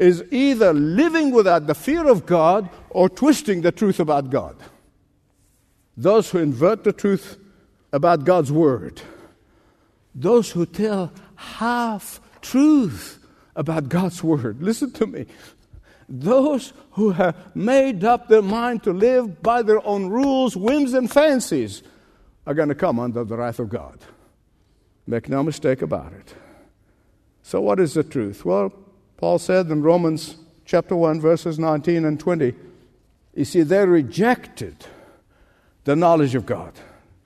is 0.00 0.24
either 0.30 0.72
living 0.72 1.30
without 1.30 1.66
the 1.66 1.74
fear 1.74 2.08
of 2.08 2.24
God 2.24 2.70
or 2.88 3.10
twisting 3.10 3.60
the 3.60 3.70
truth 3.70 4.00
about 4.00 4.30
God. 4.30 4.56
Those 5.94 6.30
who 6.30 6.38
invert 6.38 6.84
the 6.84 6.92
truth 6.92 7.36
about 7.92 8.24
God's 8.24 8.50
Word, 8.50 9.02
those 10.14 10.52
who 10.52 10.64
tell 10.64 11.12
half 11.36 12.18
truth 12.40 13.18
about 13.54 13.90
God's 13.90 14.24
Word, 14.24 14.62
listen 14.62 14.90
to 14.92 15.06
me. 15.06 15.26
Those 16.08 16.72
who 16.92 17.10
have 17.10 17.54
made 17.54 18.02
up 18.02 18.28
their 18.28 18.42
mind 18.42 18.82
to 18.84 18.92
live 18.94 19.42
by 19.42 19.60
their 19.60 19.86
own 19.86 20.06
rules, 20.06 20.56
whims, 20.56 20.94
and 20.94 21.10
fancies 21.10 21.82
are 22.46 22.54
going 22.54 22.70
to 22.70 22.74
come 22.74 22.98
under 22.98 23.22
the 23.22 23.36
wrath 23.36 23.58
of 23.58 23.68
God. 23.68 23.98
Make 25.06 25.28
no 25.28 25.42
mistake 25.42 25.82
about 25.82 26.14
it. 26.14 26.34
So, 27.42 27.60
what 27.60 27.78
is 27.78 27.94
the 27.94 28.02
truth? 28.02 28.46
Well, 28.46 28.72
Paul 29.20 29.38
said 29.38 29.70
in 29.70 29.82
Romans 29.82 30.36
chapter 30.64 30.96
1, 30.96 31.20
verses 31.20 31.58
19 31.58 32.06
and 32.06 32.18
20, 32.18 32.54
you 33.34 33.44
see, 33.44 33.60
they 33.60 33.84
rejected 33.84 34.86
the 35.84 35.94
knowledge 35.94 36.34
of 36.34 36.46
God. 36.46 36.72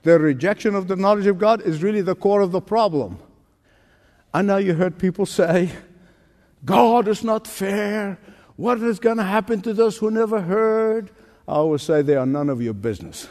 Their 0.03 0.19
rejection 0.19 0.75
of 0.75 0.89
the 0.89 0.97
knowledge 0.97 1.25
of 1.25 1.39
God 1.39 1.61
is 1.61 1.81
really 1.81 2.01
the 2.01 2.13
core 2.13 2.41
of 2.41 2.51
the 2.51 2.59
problem. 2.59 3.17
I 4.33 4.41
know 4.41 4.57
you 4.57 4.73
heard 4.73 4.99
people 4.99 5.25
say, 5.25 5.71
God 6.65 7.07
is 7.07 7.23
not 7.23 7.47
fair. 7.47 8.19
What 8.57 8.81
is 8.81 8.99
going 8.99 9.17
to 9.17 9.23
happen 9.23 9.61
to 9.61 9.73
those 9.73 9.95
who 9.95 10.11
never 10.11 10.41
heard? 10.41 11.11
I 11.47 11.53
always 11.53 11.81
say 11.81 12.01
they 12.01 12.17
are 12.17 12.25
none 12.25 12.49
of 12.49 12.61
your 12.61 12.73
business, 12.73 13.29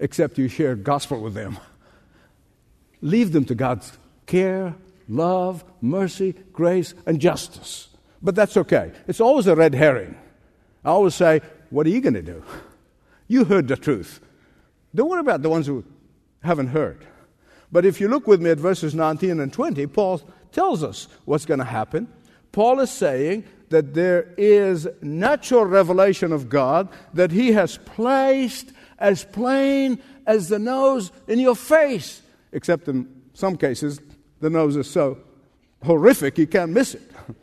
except 0.00 0.38
you 0.38 0.48
share 0.48 0.76
gospel 0.76 1.20
with 1.20 1.34
them. 1.34 1.58
Leave 3.02 3.32
them 3.32 3.44
to 3.44 3.54
God's 3.54 3.98
care, 4.24 4.74
love, 5.08 5.64
mercy, 5.80 6.34
grace, 6.52 6.94
and 7.06 7.20
justice. 7.20 7.88
But 8.22 8.34
that's 8.34 8.56
okay. 8.56 8.92
It's 9.06 9.20
always 9.20 9.46
a 9.46 9.54
red 9.54 9.74
herring. 9.74 10.16
I 10.84 10.90
always 10.90 11.14
say, 11.14 11.40
What 11.70 11.86
are 11.86 11.90
you 11.90 12.00
going 12.00 12.14
to 12.14 12.22
do? 12.22 12.42
You 13.28 13.44
heard 13.44 13.66
the 13.66 13.76
truth. 13.76 14.20
Don't 14.94 15.10
worry 15.10 15.18
about 15.18 15.42
the 15.42 15.48
ones 15.48 15.66
who 15.66 15.84
haven't 16.44 16.68
heard. 16.68 17.04
But 17.72 17.84
if 17.84 18.00
you 18.00 18.06
look 18.06 18.28
with 18.28 18.40
me 18.40 18.50
at 18.50 18.58
verses 18.58 18.94
19 18.94 19.40
and 19.40 19.52
20, 19.52 19.84
Paul 19.88 20.22
tells 20.52 20.84
us 20.84 21.08
what's 21.24 21.44
going 21.44 21.58
to 21.58 21.64
happen. 21.64 22.06
Paul 22.52 22.78
is 22.78 22.90
saying 22.92 23.44
that 23.70 23.94
there 23.94 24.32
is 24.38 24.86
natural 25.02 25.66
revelation 25.66 26.32
of 26.32 26.48
God 26.48 26.88
that 27.14 27.32
he 27.32 27.52
has 27.52 27.78
placed 27.78 28.72
as 28.98 29.24
plain 29.24 30.00
as 30.26 30.48
the 30.48 30.58
nose 30.58 31.10
in 31.26 31.38
your 31.38 31.56
face, 31.56 32.22
except 32.52 32.88
in 32.88 33.22
some 33.34 33.56
cases, 33.56 34.00
the 34.40 34.50
nose 34.50 34.76
is 34.76 34.90
so 34.90 35.18
horrific 35.82 36.38
you 36.38 36.46
can't 36.46 36.72
miss 36.72 36.94
it. 36.94 37.02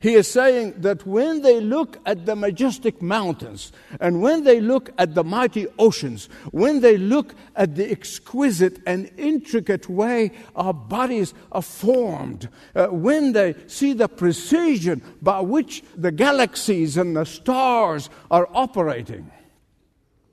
He 0.00 0.14
is 0.14 0.28
saying 0.30 0.74
that 0.78 1.04
when 1.04 1.42
they 1.42 1.60
look 1.60 1.98
at 2.06 2.24
the 2.24 2.36
majestic 2.36 3.02
mountains, 3.02 3.72
and 4.00 4.22
when 4.22 4.44
they 4.44 4.60
look 4.60 4.90
at 4.96 5.16
the 5.16 5.24
mighty 5.24 5.66
oceans, 5.76 6.28
when 6.52 6.80
they 6.80 6.96
look 6.96 7.34
at 7.56 7.74
the 7.74 7.90
exquisite 7.90 8.78
and 8.86 9.10
intricate 9.16 9.88
way 9.88 10.30
our 10.54 10.72
bodies 10.72 11.34
are 11.50 11.62
formed, 11.62 12.48
uh, 12.76 12.86
when 12.86 13.32
they 13.32 13.56
see 13.66 13.92
the 13.92 14.08
precision 14.08 15.02
by 15.20 15.40
which 15.40 15.82
the 15.96 16.12
galaxies 16.12 16.96
and 16.96 17.16
the 17.16 17.24
stars 17.24 18.08
are 18.30 18.48
operating, 18.54 19.28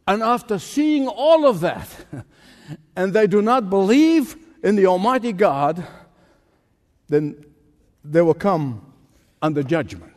and 0.08 0.22
after 0.22 0.60
seeing 0.60 1.08
all 1.08 1.48
of 1.48 1.62
that, 1.62 1.90
and 2.96 3.14
they 3.14 3.28
do 3.28 3.42
not 3.42 3.70
believe 3.70 4.36
in 4.64 4.76
the 4.76 4.88
Almighty 4.88 5.32
God, 5.32 5.86
then 7.08 7.46
they 8.04 8.22
will 8.22 8.34
come 8.34 8.94
under 9.42 9.64
judgment. 9.64 10.14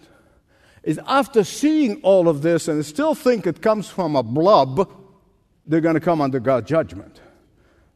Is 0.83 0.99
after 1.07 1.45
seeing 1.45 2.01
all 2.03 2.29
of 2.29 2.43
this 2.43 2.69
and 2.69 2.85
still 2.85 3.15
think 3.15 3.47
it 3.47 3.61
comes 3.61 3.89
from 3.89 4.17
a 4.17 4.23
blob, 4.23 4.91
they're 5.67 5.81
going 5.81 5.95
to 5.95 6.01
come 6.01 6.21
under 6.21 6.41
God's 6.41 6.69
judgment. 6.69 7.21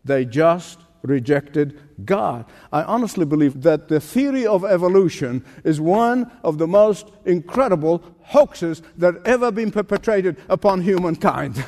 They 0.05 0.25
just 0.25 0.79
rejected 1.03 1.79
God. 2.05 2.45
I 2.73 2.83
honestly 2.83 3.25
believe 3.25 3.63
that 3.63 3.89
the 3.89 4.01
theory 4.01 4.47
of 4.47 4.65
evolution 4.65 5.45
is 5.65 5.81
one 5.81 6.31
of 6.45 6.59
the 6.59 6.67
most 6.67 7.09
incredible 7.25 8.03
hoaxes 8.23 8.83
that 8.99 9.15
ever 9.25 9.51
been 9.51 9.71
perpetrated 9.71 10.37
upon 10.49 10.83
humankind. 10.83 11.65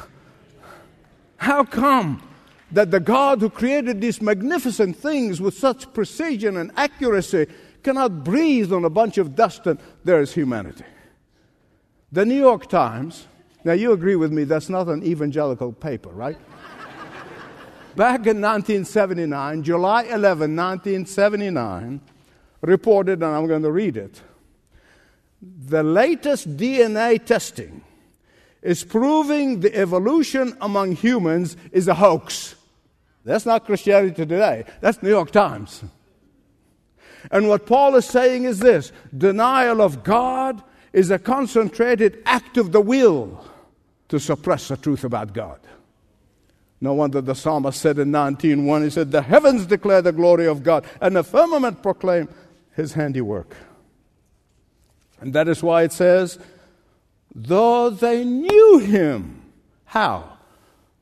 How 1.37 1.65
come 1.65 2.23
that 2.75 2.91
the 2.91 2.99
God 2.99 3.41
who 3.41 3.49
created 3.49 4.01
these 4.01 4.21
magnificent 4.21 4.97
things 4.97 5.41
with 5.41 5.57
such 5.57 5.93
precision 5.93 6.57
and 6.57 6.73
accuracy 6.77 7.47
cannot 7.85 8.25
breathe 8.25 8.73
on 8.73 8.85
a 8.85 8.91
bunch 8.91 9.17
of 9.17 9.37
dust 9.37 9.67
and 9.67 9.79
there 10.03 10.21
is 10.21 10.35
humanity. 10.35 10.85
The 12.11 12.27
New 12.27 12.39
York 12.39 12.69
Times, 12.69 13.27
now 13.63 13.75
you 13.75 13.93
agree 13.93 14.17
with 14.17 14.33
me, 14.33 14.43
that's 14.43 14.69
not 14.69 14.89
an 14.89 15.05
evangelical 15.05 15.73
paper, 15.73 16.11
right? 16.11 16.37
Back 17.97 18.27
in 18.27 18.41
1979, 18.41 19.63
July 19.63 20.03
11, 20.05 20.57
1979, 20.57 22.01
reported, 22.61 23.23
and 23.23 23.37
I'm 23.37 23.47
going 23.47 23.63
to 23.63 23.71
read 23.71 23.97
it. 23.97 24.21
The 25.41 25.85
latest 25.85 26.57
DNA 26.57 27.25
testing 27.25 27.83
is 28.63 28.83
proving 28.83 29.61
the 29.61 29.77
evolution 29.77 30.57
among 30.61 30.97
humans 30.97 31.57
is 31.71 31.87
a 31.87 31.95
hoax. 31.95 32.57
That's 33.25 33.47
not 33.47 33.65
Christianity 33.65 34.15
today. 34.15 34.65
That's 34.81 35.03
New 35.03 35.09
York 35.09 35.31
Times. 35.31 35.83
And 37.31 37.49
what 37.49 37.67
Paul 37.67 37.97
is 37.97 38.05
saying 38.05 38.45
is 38.45 38.59
this 38.59 38.93
denial 39.17 39.81
of 39.81 40.05
God 40.05 40.63
is 40.93 41.11
a 41.11 41.19
concentrated 41.19 42.23
act 42.27 42.57
of 42.59 42.73
the 42.73 42.81
will 42.81 43.45
to 44.09 44.21
suppress 44.21 44.69
the 44.69 44.77
truth 44.77 45.05
about 45.05 45.33
God. 45.33 45.59
No 46.81 46.93
wonder 46.93 47.23
the 47.23 47.35
psalmist 47.35 47.81
said 47.81 47.99
in 47.99 48.11
19:1, 48.13 48.85
he 48.85 48.91
said, 48.91 49.11
The 49.11 49.23
heavens 49.23 49.65
declare 49.65 50.03
the 50.03 50.13
glory 50.13 50.47
of 50.47 50.63
God, 50.63 50.85
and 51.01 51.17
the 51.17 51.25
firmament 51.25 51.83
proclaim 51.83 52.29
his 52.77 52.93
handiwork. 52.93 53.57
And 55.21 55.33
that 55.33 55.49
is 55.49 55.63
why 55.63 55.85
it 55.85 55.93
says, 55.93 56.39
though 57.35 57.89
they 57.89 58.25
knew 58.25 58.79
him. 58.79 59.41
How? 59.87 60.34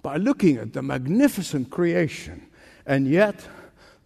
By 0.02 0.16
looking 0.16 0.56
at 0.56 0.72
the 0.72 0.82
magnificent 0.82 1.70
creation. 1.70 2.46
And 2.86 3.06
yet 3.06 3.46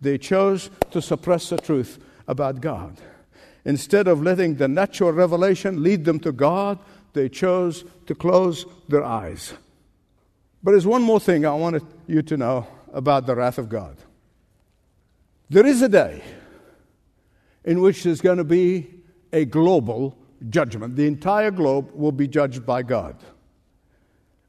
they 0.01 0.19
chose 0.19 0.71
to 0.91 1.01
suppress 1.01 1.49
the 1.49 1.57
truth 1.57 1.99
about 2.29 2.61
God. 2.61 3.01
Instead 3.65 4.07
of 4.07 4.23
letting 4.23 4.57
the 4.57 4.69
natural 4.69 5.13
revelation 5.13 5.83
lead 5.83 6.05
them 6.05 6.21
to 6.21 6.33
God, 6.33 6.79
they 7.15 7.29
chose 7.29 7.85
to 8.07 8.15
close 8.15 8.67
their 8.89 9.03
eyes. 9.03 9.55
But 10.63 10.73
there's 10.73 10.87
one 10.87 11.03
more 11.03 11.21
thing 11.21 11.47
I 11.47 11.55
wanted 11.55 11.83
you 12.07 12.23
to 12.23 12.37
know 12.37 12.67
about 12.93 13.27
the 13.27 13.35
wrath 13.35 13.59
of 13.59 13.69
God. 13.69 13.97
There 15.49 15.67
is 15.67 15.83
a 15.83 15.89
day 15.89 16.23
in 17.65 17.81
which 17.81 18.05
there's 18.05 18.21
going 18.21 18.39
to 18.39 18.45
be 18.45 18.89
a 19.33 19.45
global 19.45 20.17
judgment. 20.51 20.97
The 20.97 21.07
entire 21.07 21.51
globe 21.51 21.91
will 21.93 22.13
be 22.13 22.29
judged 22.29 22.67
by 22.67 22.83
God. 22.83 23.17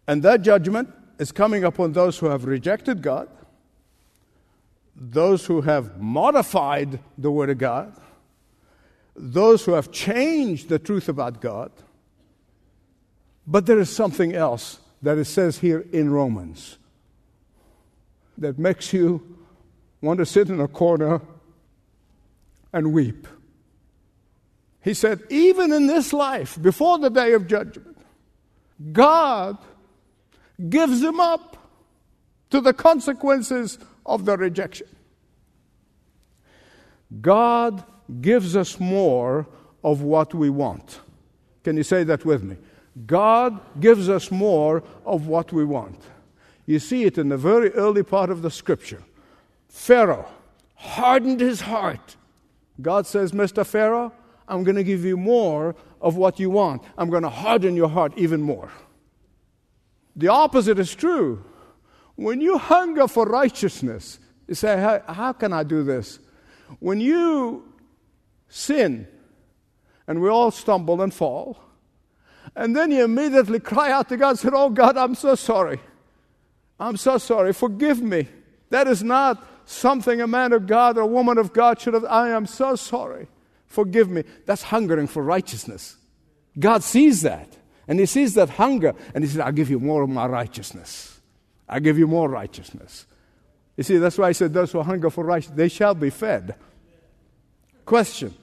And 0.07 0.21
that 0.23 0.41
judgment 0.41 0.89
is 1.19 1.31
coming 1.31 1.63
upon 1.63 1.93
those 1.93 2.17
who 2.17 2.27
have 2.27 2.45
rejected 2.45 3.01
God, 3.01 3.29
those 4.95 5.45
who 5.45 5.61
have 5.61 5.99
modified 5.99 6.99
the 7.17 7.31
Word 7.31 7.49
of 7.49 7.57
God, 7.57 7.95
those 9.15 9.65
who 9.65 9.73
have 9.73 9.91
changed 9.91 10.69
the 10.69 10.79
truth 10.79 11.09
about 11.09 11.41
God. 11.41 11.71
But 13.45 13.65
there 13.65 13.79
is 13.79 13.89
something 13.89 14.33
else 14.33 14.79
that 15.01 15.17
it 15.17 15.25
says 15.25 15.59
here 15.59 15.85
in 15.91 16.11
Romans 16.11 16.77
that 18.37 18.59
makes 18.59 18.93
you 18.93 19.37
want 20.01 20.19
to 20.19 20.25
sit 20.25 20.49
in 20.49 20.59
a 20.59 20.67
corner 20.67 21.21
and 22.73 22.93
weep. 22.93 23.27
He 24.83 24.93
said, 24.93 25.21
even 25.29 25.71
in 25.73 25.87
this 25.87 26.13
life, 26.13 26.61
before 26.61 26.99
the 26.99 27.09
day 27.09 27.33
of 27.33 27.47
judgment, 27.47 27.97
God 28.91 29.57
gives 30.69 31.01
them 31.01 31.19
up 31.19 31.57
to 32.49 32.61
the 32.61 32.73
consequences 32.73 33.77
of 34.05 34.25
the 34.25 34.37
rejection. 34.37 34.87
God 37.21 37.83
gives 38.21 38.55
us 38.55 38.79
more 38.79 39.47
of 39.83 40.01
what 40.01 40.33
we 40.33 40.49
want. 40.49 40.99
Can 41.63 41.77
you 41.77 41.83
say 41.83 42.03
that 42.03 42.25
with 42.25 42.43
me? 42.43 42.57
God 43.05 43.59
gives 43.79 44.09
us 44.09 44.31
more 44.31 44.83
of 45.05 45.27
what 45.27 45.53
we 45.53 45.63
want. 45.63 46.01
You 46.65 46.79
see 46.79 47.03
it 47.03 47.17
in 47.17 47.29
the 47.29 47.37
very 47.37 47.71
early 47.71 48.03
part 48.03 48.29
of 48.29 48.41
the 48.41 48.51
scripture. 48.51 49.03
Pharaoh 49.69 50.27
hardened 50.75 51.39
his 51.39 51.61
heart. 51.61 52.15
God 52.81 53.05
says, 53.05 53.31
Mr. 53.31 53.65
Pharaoh, 53.65 54.11
I'm 54.47 54.63
going 54.63 54.75
to 54.75 54.83
give 54.83 55.03
you 55.03 55.17
more 55.17 55.75
of 56.01 56.15
what 56.15 56.39
you 56.39 56.49
want. 56.49 56.83
I'm 56.97 57.09
going 57.09 57.23
to 57.23 57.29
harden 57.29 57.75
your 57.75 57.89
heart 57.89 58.13
even 58.17 58.41
more. 58.41 58.71
The 60.17 60.29
opposite 60.29 60.79
is 60.79 60.93
true. 60.95 61.45
When 62.15 62.41
you 62.41 62.57
hunger 62.57 63.07
for 63.07 63.25
righteousness, 63.25 64.19
you 64.47 64.55
say, 64.55 64.79
How, 64.79 65.13
how 65.13 65.33
can 65.33 65.53
I 65.53 65.63
do 65.63 65.83
this? 65.83 66.19
When 66.79 66.99
you 66.99 67.71
sin, 68.49 69.07
and 70.07 70.21
we 70.21 70.29
all 70.29 70.51
stumble 70.51 71.01
and 71.01 71.13
fall, 71.13 71.59
and 72.55 72.75
then 72.75 72.91
you 72.91 73.03
immediately 73.03 73.59
cry 73.59 73.91
out 73.91 74.09
to 74.09 74.17
God 74.17 74.29
and 74.31 74.39
say, 74.39 74.49
Oh 74.51 74.71
God, 74.71 74.97
I'm 74.97 75.13
so 75.13 75.35
sorry. 75.35 75.79
I'm 76.79 76.97
so 76.97 77.17
sorry. 77.19 77.53
Forgive 77.53 78.01
me. 78.01 78.27
That 78.69 78.87
is 78.87 79.03
not 79.03 79.45
something 79.65 80.21
a 80.21 80.27
man 80.27 80.53
of 80.53 80.65
God 80.65 80.97
or 80.97 81.01
a 81.01 81.07
woman 81.07 81.37
of 81.37 81.53
God 81.53 81.79
should 81.79 81.93
have. 81.93 82.05
I 82.05 82.29
am 82.29 82.45
so 82.45 82.75
sorry. 82.75 83.27
Forgive 83.67 84.09
me. 84.09 84.23
That's 84.45 84.63
hungering 84.63 85.07
for 85.07 85.21
righteousness. 85.21 85.97
God 86.57 86.83
sees 86.83 87.21
that. 87.21 87.57
And 87.87 87.99
He 87.99 88.05
sees 88.05 88.33
that 88.35 88.49
hunger. 88.51 88.93
And 89.13 89.23
He 89.23 89.29
says, 89.29 89.39
I'll 89.39 89.51
give 89.51 89.69
you 89.69 89.79
more 89.79 90.03
of 90.03 90.09
my 90.09 90.25
righteousness. 90.25 91.19
I'll 91.69 91.79
give 91.79 91.97
you 91.97 92.07
more 92.07 92.29
righteousness. 92.29 93.05
You 93.75 93.83
see, 93.83 93.97
that's 93.97 94.17
why 94.17 94.29
He 94.29 94.33
said, 94.33 94.53
Those 94.53 94.71
who 94.71 94.81
hunger 94.81 95.09
for 95.09 95.23
righteousness, 95.23 95.57
they 95.57 95.69
shall 95.69 95.95
be 95.95 96.09
fed. 96.09 96.55
Question 97.85 98.33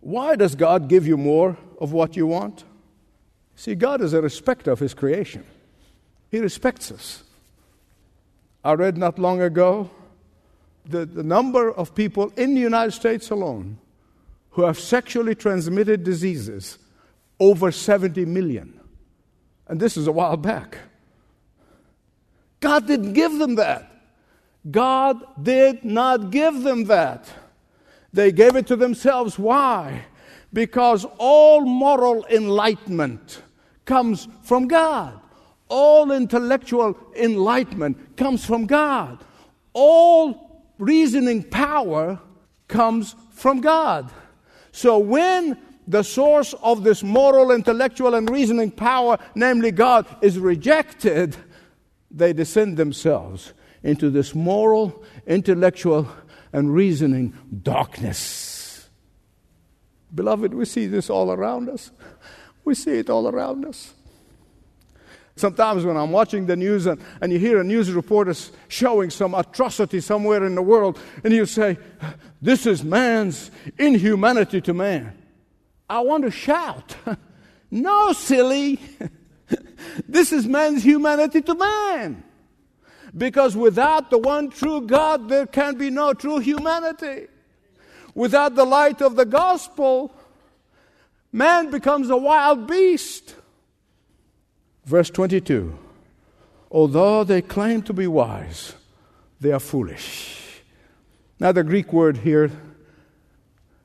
Why 0.00 0.36
does 0.36 0.54
God 0.54 0.88
give 0.88 1.06
you 1.06 1.16
more 1.16 1.56
of 1.80 1.92
what 1.92 2.16
you 2.16 2.26
want? 2.26 2.64
See, 3.54 3.74
God 3.74 4.00
is 4.00 4.12
a 4.12 4.22
respecter 4.22 4.72
of 4.72 4.80
His 4.80 4.94
creation, 4.94 5.44
He 6.30 6.40
respects 6.40 6.90
us. 6.90 7.22
I 8.64 8.74
read 8.74 8.96
not 8.96 9.18
long 9.18 9.40
ago 9.40 9.90
the, 10.86 11.04
the 11.04 11.22
number 11.22 11.70
of 11.72 11.94
people 11.94 12.32
in 12.36 12.54
the 12.54 12.60
United 12.60 12.92
States 12.92 13.30
alone 13.30 13.78
who 14.50 14.62
have 14.62 14.78
sexually 14.78 15.34
transmitted 15.34 16.04
diseases 16.04 16.78
over 17.42 17.72
70 17.72 18.24
million. 18.24 18.78
And 19.66 19.80
this 19.80 19.96
is 19.96 20.06
a 20.06 20.12
while 20.12 20.36
back. 20.36 20.78
God 22.60 22.86
didn't 22.86 23.14
give 23.14 23.36
them 23.38 23.56
that. 23.56 23.90
God 24.70 25.16
did 25.42 25.84
not 25.84 26.30
give 26.30 26.62
them 26.62 26.84
that. 26.84 27.28
They 28.12 28.30
gave 28.30 28.54
it 28.54 28.68
to 28.68 28.76
themselves. 28.76 29.40
Why? 29.40 30.04
Because 30.52 31.04
all 31.18 31.62
moral 31.62 32.24
enlightenment 32.26 33.42
comes 33.86 34.28
from 34.42 34.68
God. 34.68 35.18
All 35.68 36.12
intellectual 36.12 36.96
enlightenment 37.16 38.16
comes 38.16 38.44
from 38.44 38.66
God. 38.66 39.24
All 39.72 40.62
reasoning 40.78 41.42
power 41.42 42.20
comes 42.68 43.16
from 43.32 43.60
God. 43.60 44.12
So 44.70 44.98
when 44.98 45.58
the 45.86 46.02
source 46.02 46.54
of 46.62 46.84
this 46.84 47.02
moral, 47.02 47.50
intellectual, 47.50 48.14
and 48.14 48.28
reasoning 48.30 48.70
power, 48.70 49.18
namely 49.34 49.70
God, 49.70 50.06
is 50.22 50.38
rejected, 50.38 51.36
they 52.10 52.32
descend 52.32 52.76
themselves 52.76 53.52
into 53.82 54.10
this 54.10 54.34
moral, 54.34 55.02
intellectual, 55.26 56.08
and 56.52 56.72
reasoning 56.72 57.36
darkness. 57.62 58.88
Beloved, 60.14 60.54
we 60.54 60.64
see 60.66 60.86
this 60.86 61.08
all 61.08 61.32
around 61.32 61.68
us. 61.68 61.90
We 62.64 62.74
see 62.74 62.98
it 62.98 63.10
all 63.10 63.28
around 63.28 63.64
us. 63.64 63.94
Sometimes 65.34 65.84
when 65.84 65.96
I'm 65.96 66.12
watching 66.12 66.46
the 66.46 66.56
news 66.56 66.86
and, 66.86 67.00
and 67.20 67.32
you 67.32 67.38
hear 67.38 67.60
a 67.60 67.64
news 67.64 67.90
reporter 67.90 68.34
showing 68.68 69.08
some 69.08 69.34
atrocity 69.34 70.00
somewhere 70.00 70.44
in 70.44 70.54
the 70.54 70.62
world, 70.62 70.98
and 71.24 71.32
you 71.32 71.46
say, 71.46 71.78
This 72.42 72.66
is 72.66 72.84
man's 72.84 73.50
inhumanity 73.78 74.60
to 74.60 74.74
man. 74.74 75.21
I 75.88 76.00
want 76.00 76.24
to 76.24 76.30
shout, 76.30 76.96
No, 77.72 78.12
silly. 78.12 78.78
this 80.06 80.30
is 80.30 80.46
man's 80.46 80.84
humanity 80.84 81.40
to 81.40 81.54
man. 81.54 82.22
Because 83.16 83.56
without 83.56 84.10
the 84.10 84.18
one 84.18 84.50
true 84.50 84.82
God, 84.82 85.30
there 85.30 85.46
can 85.46 85.78
be 85.78 85.88
no 85.88 86.12
true 86.12 86.38
humanity. 86.38 87.28
Without 88.14 88.54
the 88.56 88.66
light 88.66 89.00
of 89.00 89.16
the 89.16 89.24
gospel, 89.24 90.14
man 91.32 91.70
becomes 91.70 92.10
a 92.10 92.16
wild 92.16 92.66
beast. 92.66 93.34
Verse 94.84 95.08
22 95.08 95.78
Although 96.70 97.24
they 97.24 97.40
claim 97.40 97.80
to 97.82 97.94
be 97.94 98.06
wise, 98.06 98.74
they 99.40 99.50
are 99.50 99.60
foolish. 99.60 100.60
Now, 101.40 101.52
the 101.52 101.64
Greek 101.64 101.90
word 101.90 102.18
here 102.18 102.50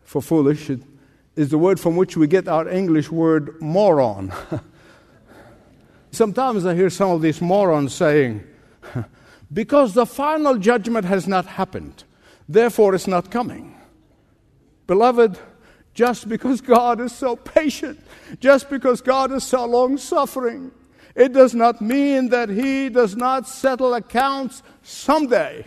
for 0.04 0.22
foolish 0.22 0.70
is 1.38 1.50
the 1.50 1.58
word 1.58 1.80
from 1.80 1.96
which 1.96 2.18
we 2.18 2.28
get 2.28 2.48
our 2.48 2.68
English 2.68 3.12
word 3.12 3.62
moron. 3.62 4.34
Sometimes 6.12 6.66
I 6.66 6.74
hear 6.74 6.90
some 6.90 7.12
of 7.12 7.22
these 7.22 7.40
morons 7.42 7.94
saying, 7.94 8.44
because 9.54 9.94
the 9.94 10.08
final 10.08 10.58
judgment 10.58 11.06
has 11.06 11.28
not 11.28 11.46
happened, 11.46 12.04
therefore 12.50 12.96
it's 12.96 13.06
not 13.06 13.30
coming. 13.30 13.78
Beloved, 14.88 15.38
just 15.94 16.28
because 16.28 16.60
God 16.60 17.00
is 17.00 17.12
so 17.14 17.36
patient, 17.36 18.00
just 18.40 18.68
because 18.68 19.02
God 19.02 19.32
is 19.32 19.44
so 19.44 19.64
long 19.66 19.98
suffering, 19.98 20.72
it 21.14 21.34
does 21.34 21.54
not 21.54 21.82
mean 21.82 22.30
that 22.30 22.50
he 22.50 22.90
does 22.90 23.16
not 23.16 23.48
settle 23.48 23.94
accounts 23.94 24.64
someday. 24.82 25.66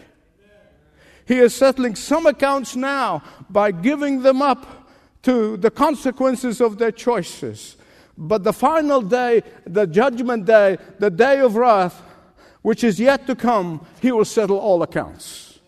He 1.26 1.38
is 1.38 1.54
settling 1.54 1.94
some 1.94 2.26
accounts 2.26 2.74
now 2.74 3.22
by 3.48 3.70
giving 3.70 4.22
them 4.22 4.42
up 4.42 4.79
to 5.22 5.56
the 5.56 5.70
consequences 5.70 6.60
of 6.60 6.78
their 6.78 6.92
choices. 6.92 7.76
But 8.16 8.44
the 8.44 8.52
final 8.52 9.02
day, 9.02 9.42
the 9.66 9.86
judgment 9.86 10.44
day, 10.44 10.78
the 10.98 11.10
day 11.10 11.40
of 11.40 11.56
wrath, 11.56 12.02
which 12.62 12.84
is 12.84 13.00
yet 13.00 13.26
to 13.26 13.34
come, 13.34 13.86
he 14.00 14.12
will 14.12 14.24
settle 14.24 14.58
all 14.58 14.82
accounts. 14.82 15.58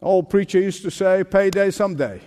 Old 0.00 0.30
preacher 0.30 0.60
used 0.60 0.82
to 0.82 0.90
say, 0.90 1.24
payday 1.24 1.70
someday. 1.70 2.20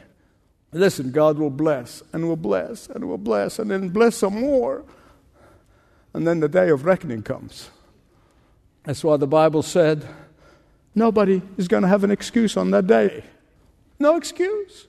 Listen, 0.74 1.12
God 1.12 1.38
will 1.38 1.50
bless 1.50 2.02
and 2.14 2.28
will 2.28 2.38
bless 2.38 2.88
and 2.88 3.08
will 3.08 3.18
bless 3.18 3.60
and 3.60 3.70
then 3.70 3.90
bless 3.90 4.18
some 4.18 4.40
more. 4.40 4.86
And 6.14 6.26
then 6.26 6.40
the 6.40 6.50
day 6.50 6.70
of 6.70 6.86
reckoning 6.86 7.24
comes. 7.24 7.70
That's 8.84 9.04
why 9.04 9.18
the 9.18 9.28
Bible 9.28 9.64
said 9.64 10.08
nobody 10.96 11.42
is 11.58 11.68
going 11.68 11.84
to 11.84 11.90
have 11.90 12.04
an 12.04 12.12
excuse 12.12 12.58
on 12.58 12.72
that 12.72 12.88
day. 12.88 13.24
No 14.00 14.16
excuse. 14.16 14.88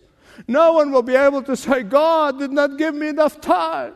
No 0.49 0.73
one 0.73 0.93
will 0.93 1.03
be 1.03 1.15
able 1.15 1.43
to 1.43 1.57
say, 1.57 1.83
God 1.83 2.39
did 2.39 2.53
not 2.53 2.79
give 2.79 2.95
me 2.95 3.09
enough 3.09 3.41
time. 3.41 3.95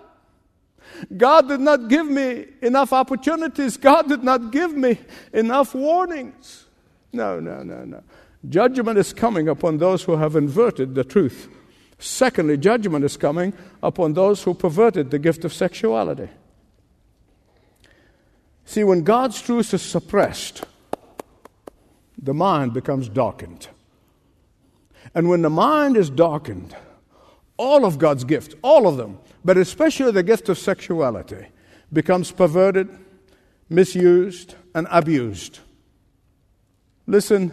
God 1.17 1.49
did 1.49 1.61
not 1.61 1.89
give 1.89 2.07
me 2.07 2.47
enough 2.63 2.93
opportunities. 2.93 3.77
God 3.77 4.09
did 4.09 4.23
not 4.23 4.51
give 4.51 4.75
me 4.75 4.99
enough 5.33 5.75
warnings. 5.75 6.67
No, 7.13 7.41
no, 7.41 7.63
no, 7.63 7.85
no. 7.85 8.03
Judgment 8.49 8.99
is 8.99 9.13
coming 9.13 9.49
upon 9.49 9.79
those 9.79 10.05
who 10.05 10.17
have 10.17 10.37
inverted 10.37 10.95
the 10.95 11.05
truth. 11.05 11.49
Secondly, 11.99 12.57
judgment 12.57 13.05
is 13.05 13.17
coming 13.17 13.53
upon 13.83 14.13
those 14.13 14.43
who 14.43 14.55
perverted 14.55 15.11
the 15.11 15.19
gift 15.19 15.45
of 15.45 15.53
sexuality. 15.53 16.29
See, 18.65 18.85
when 18.85 19.03
God's 19.03 19.41
truth 19.41 19.73
is 19.73 19.83
suppressed, 19.83 20.65
the 22.21 22.35
mind 22.35 22.75
becomes 22.75 23.09
darkened. 23.09 23.69
And 25.17 25.31
when 25.31 25.41
the 25.41 25.51
mind 25.51 25.97
is 25.97 26.11
darkened, 26.11 26.77
all 27.57 27.87
of 27.87 27.99
God's 27.99 28.25
gifts, 28.25 28.55
all 28.61 28.87
of 28.87 28.99
them, 28.99 29.19
but 29.43 29.57
especially 29.57 30.13
the 30.13 30.23
gift 30.23 30.51
of 30.51 30.59
sexuality, 30.59 31.47
becomes 31.91 32.31
perverted, 32.31 32.91
misused, 33.71 34.57
and 34.75 34.87
abused. 34.91 35.61
Listen 37.07 37.51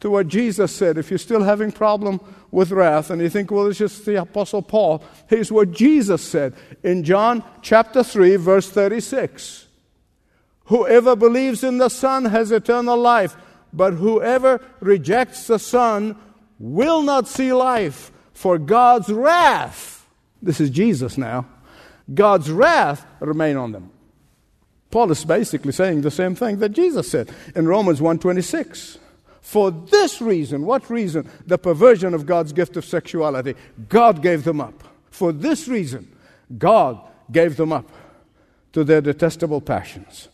to 0.00 0.08
what 0.08 0.28
Jesus 0.28 0.74
said. 0.74 0.96
If 0.96 1.10
you're 1.10 1.18
still 1.18 1.42
having 1.42 1.72
problem 1.72 2.20
with 2.50 2.70
wrath 2.70 3.10
and 3.10 3.20
you 3.20 3.28
think, 3.28 3.50
well, 3.50 3.66
it's 3.66 3.78
just 3.78 4.06
the 4.06 4.22
Apostle 4.22 4.62
Paul, 4.62 5.04
here's 5.28 5.52
what 5.52 5.72
Jesus 5.72 6.22
said 6.22 6.54
in 6.82 7.04
John 7.04 7.44
chapter 7.60 8.02
3, 8.02 8.36
verse 8.36 8.70
36. 8.70 9.66
Whoever 10.66 11.14
believes 11.14 11.62
in 11.62 11.76
the 11.76 11.90
Son 11.90 12.24
has 12.24 12.50
eternal 12.50 12.96
life, 12.96 13.36
but 13.74 13.92
whoever 13.92 14.62
rejects 14.80 15.46
the 15.46 15.58
Son 15.58 16.16
will 16.58 17.02
not 17.02 17.28
see 17.28 17.52
life, 17.52 18.10
for 18.32 18.58
God's 18.58 19.08
wrath, 19.08 20.06
this 20.42 20.60
is 20.60 20.70
Jesus 20.70 21.16
now, 21.16 21.46
God's 22.12 22.50
wrath 22.50 23.06
remain 23.20 23.56
on 23.56 23.72
them. 23.72 23.90
Paul 24.90 25.10
is 25.10 25.24
basically 25.24 25.72
saying 25.72 26.02
the 26.02 26.10
same 26.10 26.34
thing 26.34 26.58
that 26.58 26.68
Jesus 26.68 27.10
said 27.10 27.30
in 27.54 27.66
Romans 27.66 28.00
126. 28.00 28.98
For 29.40 29.70
this 29.70 30.22
reason, 30.22 30.64
what 30.64 30.88
reason? 30.88 31.28
The 31.46 31.58
perversion 31.58 32.14
of 32.14 32.26
God's 32.26 32.52
gift 32.52 32.76
of 32.76 32.84
sexuality. 32.84 33.54
God 33.88 34.22
gave 34.22 34.44
them 34.44 34.60
up. 34.60 34.84
For 35.10 35.32
this 35.32 35.68
reason, 35.68 36.10
God 36.56 37.00
gave 37.30 37.56
them 37.56 37.72
up 37.72 37.90
to 38.72 38.84
their 38.84 39.00
detestable 39.00 39.60
passions. 39.60 40.28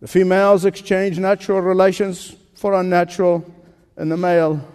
The 0.00 0.08
females 0.08 0.64
exchange 0.64 1.18
natural 1.18 1.60
relations 1.60 2.36
for 2.54 2.74
unnatural, 2.74 3.44
and 3.96 4.10
the 4.10 4.16
male 4.16 4.66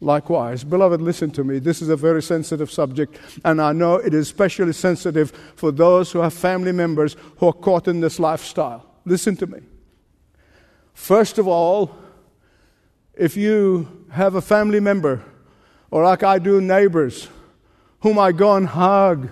likewise. 0.00 0.64
Beloved, 0.64 1.00
listen 1.00 1.30
to 1.32 1.44
me. 1.44 1.58
This 1.58 1.80
is 1.80 1.88
a 1.88 1.96
very 1.96 2.22
sensitive 2.22 2.70
subject, 2.70 3.18
and 3.44 3.60
I 3.60 3.72
know 3.72 3.96
it 3.96 4.14
is 4.14 4.26
especially 4.26 4.72
sensitive 4.72 5.30
for 5.56 5.72
those 5.72 6.12
who 6.12 6.20
have 6.20 6.34
family 6.34 6.72
members 6.72 7.16
who 7.38 7.48
are 7.48 7.52
caught 7.52 7.88
in 7.88 8.00
this 8.00 8.18
lifestyle. 8.18 8.86
Listen 9.04 9.36
to 9.36 9.46
me. 9.46 9.60
First 10.92 11.38
of 11.38 11.48
all, 11.48 11.96
if 13.14 13.36
you 13.36 14.06
have 14.10 14.34
a 14.34 14.42
family 14.42 14.80
member, 14.80 15.22
or 15.90 16.04
like 16.04 16.22
I 16.22 16.38
do, 16.38 16.60
neighbors, 16.60 17.28
whom 18.00 18.18
I 18.18 18.32
go 18.32 18.56
and 18.56 18.66
hug 18.66 19.30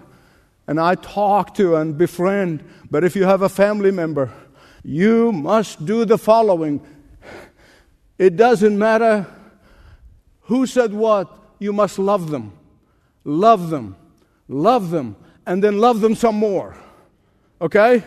and 0.67 0.81
I 0.81 0.95
talk 0.95 1.55
to 1.57 1.77
and 1.77 1.99
befriend, 1.99 2.65
but 2.91 3.05
if 3.05 3.17
you 3.17 3.25
have 3.25 3.43
a 3.43 3.49
family 3.49 3.91
member, 3.91 4.33
you 4.85 5.33
must 5.33 5.85
do 5.85 6.05
the 6.05 6.19
following. 6.19 6.85
It 8.19 8.37
doesn't 8.37 8.79
matter 8.79 9.27
who 10.43 10.67
said 10.67 10.93
what, 10.93 11.39
you 11.59 11.73
must 11.73 11.99
love 11.99 12.31
them. 12.31 12.53
Love 13.25 13.71
them. 13.71 13.97
Love 14.49 14.91
them. 14.91 15.17
And 15.47 15.63
then 15.63 15.79
love 15.79 16.01
them 16.01 16.15
some 16.15 16.37
more. 16.37 16.77
Okay? 17.61 18.03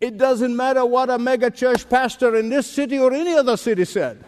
It 0.00 0.16
doesn't 0.16 0.56
matter 0.56 0.84
what 0.84 1.10
a 1.10 1.18
mega 1.18 1.50
church 1.50 1.88
pastor 1.88 2.36
in 2.36 2.48
this 2.48 2.66
city 2.66 2.98
or 2.98 3.12
any 3.12 3.34
other 3.34 3.56
city 3.56 3.84
said. 3.84 4.24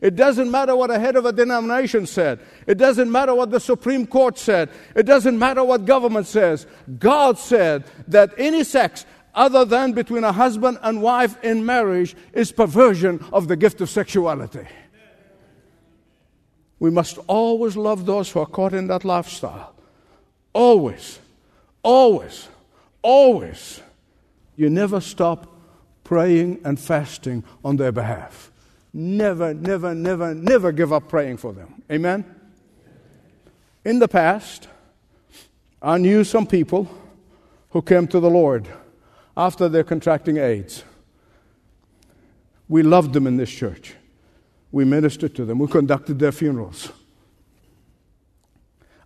It 0.00 0.16
doesn't 0.16 0.50
matter 0.50 0.76
what 0.76 0.90
a 0.90 0.98
head 0.98 1.16
of 1.16 1.26
a 1.26 1.32
denomination 1.32 2.06
said. 2.06 2.40
It 2.66 2.76
doesn't 2.78 3.10
matter 3.10 3.34
what 3.34 3.50
the 3.50 3.60
Supreme 3.60 4.06
Court 4.06 4.38
said. 4.38 4.70
It 4.94 5.04
doesn't 5.04 5.38
matter 5.38 5.64
what 5.64 5.84
government 5.86 6.26
says. 6.26 6.66
God 6.98 7.38
said 7.38 7.84
that 8.06 8.32
any 8.38 8.64
sex 8.64 9.06
other 9.34 9.64
than 9.64 9.92
between 9.92 10.24
a 10.24 10.32
husband 10.32 10.78
and 10.82 11.02
wife 11.02 11.42
in 11.42 11.64
marriage 11.64 12.16
is 12.32 12.52
perversion 12.52 13.24
of 13.32 13.48
the 13.48 13.56
gift 13.56 13.80
of 13.80 13.90
sexuality. 13.90 14.66
We 16.80 16.90
must 16.90 17.18
always 17.26 17.76
love 17.76 18.06
those 18.06 18.30
who 18.30 18.40
are 18.40 18.46
caught 18.46 18.72
in 18.72 18.86
that 18.86 19.04
lifestyle. 19.04 19.74
Always, 20.52 21.18
always, 21.82 22.48
always. 23.02 23.80
You 24.56 24.70
never 24.70 25.00
stop 25.00 25.46
praying 26.04 26.60
and 26.64 26.78
fasting 26.78 27.44
on 27.64 27.76
their 27.76 27.92
behalf. 27.92 28.50
Never, 28.92 29.52
never, 29.54 29.94
never, 29.94 30.34
never 30.34 30.72
give 30.72 30.92
up 30.92 31.08
praying 31.08 31.36
for 31.36 31.52
them. 31.52 31.82
Amen? 31.90 32.24
In 33.84 33.98
the 33.98 34.08
past, 34.08 34.68
I 35.80 35.98
knew 35.98 36.24
some 36.24 36.46
people 36.46 36.88
who 37.70 37.82
came 37.82 38.06
to 38.08 38.20
the 38.20 38.30
Lord 38.30 38.68
after 39.36 39.68
they're 39.68 39.84
contracting 39.84 40.38
AIDS. 40.38 40.84
We 42.68 42.82
loved 42.82 43.12
them 43.12 43.26
in 43.26 43.36
this 43.36 43.50
church. 43.50 43.94
We 44.70 44.84
ministered 44.84 45.34
to 45.36 45.44
them. 45.44 45.58
We 45.58 45.68
conducted 45.68 46.18
their 46.18 46.32
funerals. 46.32 46.92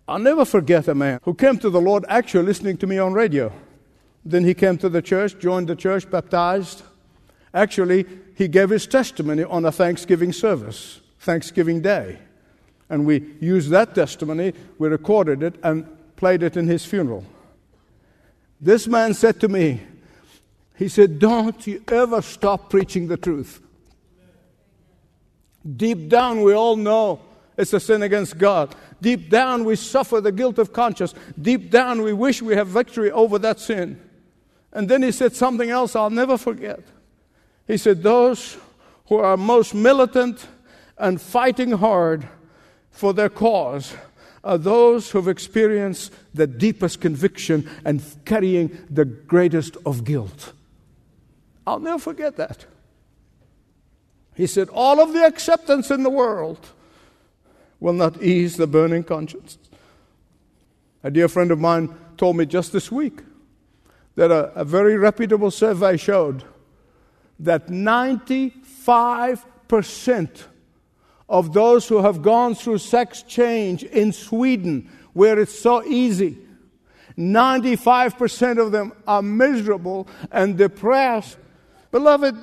I'll 0.07 0.19
never 0.19 0.43
forget 0.43 0.87
a 0.87 0.95
man 0.95 1.19
who 1.23 1.33
came 1.33 1.57
to 1.59 1.69
the 1.69 1.79
Lord 1.79 2.05
actually 2.09 2.45
listening 2.45 2.77
to 2.77 2.87
me 2.87 2.97
on 2.97 3.13
radio. 3.13 3.53
Then 4.25 4.43
he 4.43 4.53
came 4.53 4.77
to 4.79 4.89
the 4.89 5.01
church, 5.01 5.39
joined 5.39 5.67
the 5.67 5.75
church, 5.75 6.09
baptized. 6.09 6.83
Actually, 7.53 8.05
he 8.35 8.47
gave 8.47 8.69
his 8.69 8.87
testimony 8.87 9.43
on 9.43 9.65
a 9.65 9.71
Thanksgiving 9.71 10.33
service, 10.33 10.99
Thanksgiving 11.19 11.81
Day. 11.81 12.19
And 12.89 13.05
we 13.05 13.35
used 13.39 13.69
that 13.69 13.95
testimony, 13.95 14.53
we 14.77 14.89
recorded 14.89 15.41
it, 15.41 15.55
and 15.63 15.87
played 16.17 16.43
it 16.43 16.57
in 16.57 16.67
his 16.67 16.85
funeral. 16.85 17.25
This 18.59 18.87
man 18.87 19.13
said 19.13 19.39
to 19.41 19.47
me, 19.47 19.81
he 20.75 20.87
said, 20.87 21.19
Don't 21.19 21.65
you 21.65 21.83
ever 21.89 22.21
stop 22.21 22.69
preaching 22.69 23.07
the 23.07 23.17
truth. 23.17 23.61
Deep 25.77 26.09
down, 26.09 26.41
we 26.41 26.53
all 26.53 26.75
know 26.75 27.21
it's 27.57 27.73
a 27.73 27.79
sin 27.79 28.01
against 28.03 28.37
God. 28.37 28.75
Deep 29.01 29.29
down, 29.29 29.63
we 29.63 29.75
suffer 29.75 30.19
the 30.19 30.31
guilt 30.31 30.57
of 30.57 30.73
conscience. 30.73 31.13
Deep 31.39 31.69
down, 31.69 32.01
we 32.01 32.13
wish 32.13 32.41
we 32.41 32.55
have 32.55 32.67
victory 32.67 33.11
over 33.11 33.39
that 33.39 33.59
sin. 33.59 33.99
And 34.71 34.89
then 34.89 35.03
he 35.03 35.11
said 35.11 35.35
something 35.35 35.69
else 35.69 35.95
I'll 35.95 36.09
never 36.09 36.37
forget. 36.37 36.81
He 37.67 37.77
said, 37.77 38.03
Those 38.03 38.57
who 39.07 39.17
are 39.17 39.37
most 39.37 39.73
militant 39.73 40.47
and 40.97 41.21
fighting 41.21 41.71
hard 41.71 42.27
for 42.89 43.13
their 43.13 43.29
cause 43.29 43.95
are 44.43 44.57
those 44.57 45.11
who've 45.11 45.27
experienced 45.27 46.13
the 46.33 46.47
deepest 46.47 46.99
conviction 46.99 47.69
and 47.85 48.03
carrying 48.25 48.85
the 48.89 49.05
greatest 49.05 49.77
of 49.85 50.03
guilt. 50.03 50.53
I'll 51.65 51.79
never 51.79 51.99
forget 51.99 52.35
that. 52.37 52.65
He 54.35 54.47
said, 54.47 54.69
All 54.69 54.99
of 54.99 55.13
the 55.13 55.23
acceptance 55.25 55.91
in 55.91 56.01
the 56.03 56.09
world 56.09 56.59
will 57.79 57.93
not 57.93 58.21
ease 58.21 58.57
the 58.57 58.67
burning 58.67 59.03
conscience. 59.03 59.57
A 61.03 61.11
dear 61.11 61.27
friend 61.27 61.51
of 61.51 61.59
mine 61.59 61.93
told 62.17 62.37
me 62.37 62.45
just 62.45 62.71
this 62.71 62.91
week 62.91 63.21
that 64.15 64.31
a, 64.31 64.53
a 64.53 64.63
very 64.63 64.97
reputable 64.97 65.51
survey 65.51 65.97
showed 65.97 66.45
that 67.39 67.67
95% 67.67 70.43
of 71.27 71.51
those 71.53 71.87
who 71.87 72.01
have 72.01 72.21
gone 72.21 72.55
through 72.55 72.77
sex 72.77 73.23
change 73.23 73.83
in 73.83 74.13
Sweden, 74.13 74.89
where 75.13 75.39
it's 75.39 75.59
so 75.59 75.83
easy, 75.83 76.37
95% 77.17 78.59
of 78.59 78.71
them 78.71 78.93
are 79.05 79.21
miserable 79.21 80.07
and 80.31 80.57
depressed. 80.57 81.37
Beloved, 81.91 82.37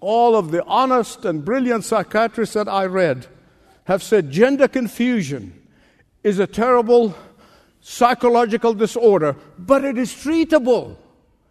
all 0.00 0.36
of 0.36 0.50
the 0.50 0.64
honest 0.64 1.24
and 1.24 1.44
brilliant 1.44 1.84
psychiatrists 1.84 2.54
that 2.54 2.68
I 2.68 2.86
read 2.86 3.26
have 3.84 4.02
said 4.02 4.30
gender 4.30 4.68
confusion 4.68 5.66
is 6.22 6.38
a 6.38 6.46
terrible 6.46 7.14
psychological 7.80 8.74
disorder, 8.74 9.36
but 9.58 9.84
it 9.84 9.98
is 9.98 10.12
treatable. 10.12 10.96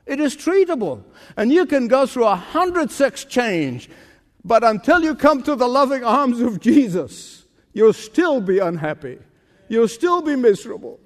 It 0.06 0.20
is 0.20 0.38
treatable. 0.38 1.04
And 1.36 1.52
you 1.52 1.66
can 1.66 1.88
go 1.88 2.06
through 2.06 2.26
a 2.26 2.36
hundred 2.36 2.92
sex 2.92 3.26
change, 3.26 3.90
but 4.46 4.64
until 4.64 5.04
you 5.04 5.16
come 5.16 5.44
to 5.44 5.56
the 5.56 5.68
loving 5.68 6.04
arms 6.04 6.40
of 6.40 6.60
Jesus, 6.60 7.46
you'll 7.74 7.94
still 7.94 8.40
be 8.40 8.60
unhappy. 8.60 9.20
You'll 9.68 9.90
still 9.90 10.22
be 10.22 10.36
miserable. 10.36 11.00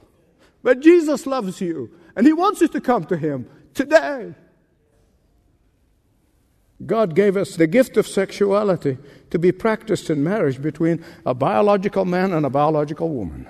But 0.64 0.82
Jesus 0.82 1.26
loves 1.26 1.60
you, 1.60 1.92
and 2.16 2.28
He 2.28 2.34
wants 2.34 2.62
you 2.62 2.68
to 2.68 2.82
come 2.82 3.06
to 3.06 3.18
Him 3.18 3.50
today. 3.74 4.36
God 6.86 7.16
gave 7.16 7.38
us 7.38 7.56
the 7.56 7.68
gift 7.68 7.98
of 7.98 8.08
sexuality 8.08 8.98
to 9.30 9.40
be 9.40 9.52
practiced 9.52 10.10
in 10.10 10.24
marriage 10.24 10.62
between 10.62 11.04
a 11.26 11.34
biological 11.34 12.06
man 12.06 12.34
and 12.34 12.46
a 12.46 12.50
biological 12.50 13.10
woman. 13.10 13.48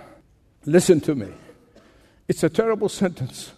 Listen 0.66 1.00
to 1.02 1.16
me. 1.16 1.28
It's 2.28 2.44
a 2.44 2.50
terrible 2.50 2.90
sentence. 3.04 3.54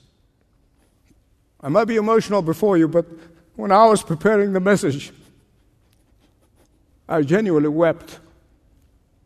I 1.62 1.70
might 1.70 1.86
be 1.86 1.96
emotional 1.96 2.42
before 2.42 2.78
you, 2.78 2.88
but 2.88 3.06
when 3.56 3.72
I 3.72 3.86
was 3.86 4.04
preparing 4.04 4.54
the 4.54 4.60
message, 4.60 5.12
I 7.08 7.22
genuinely 7.22 7.70
wept. 7.70 8.20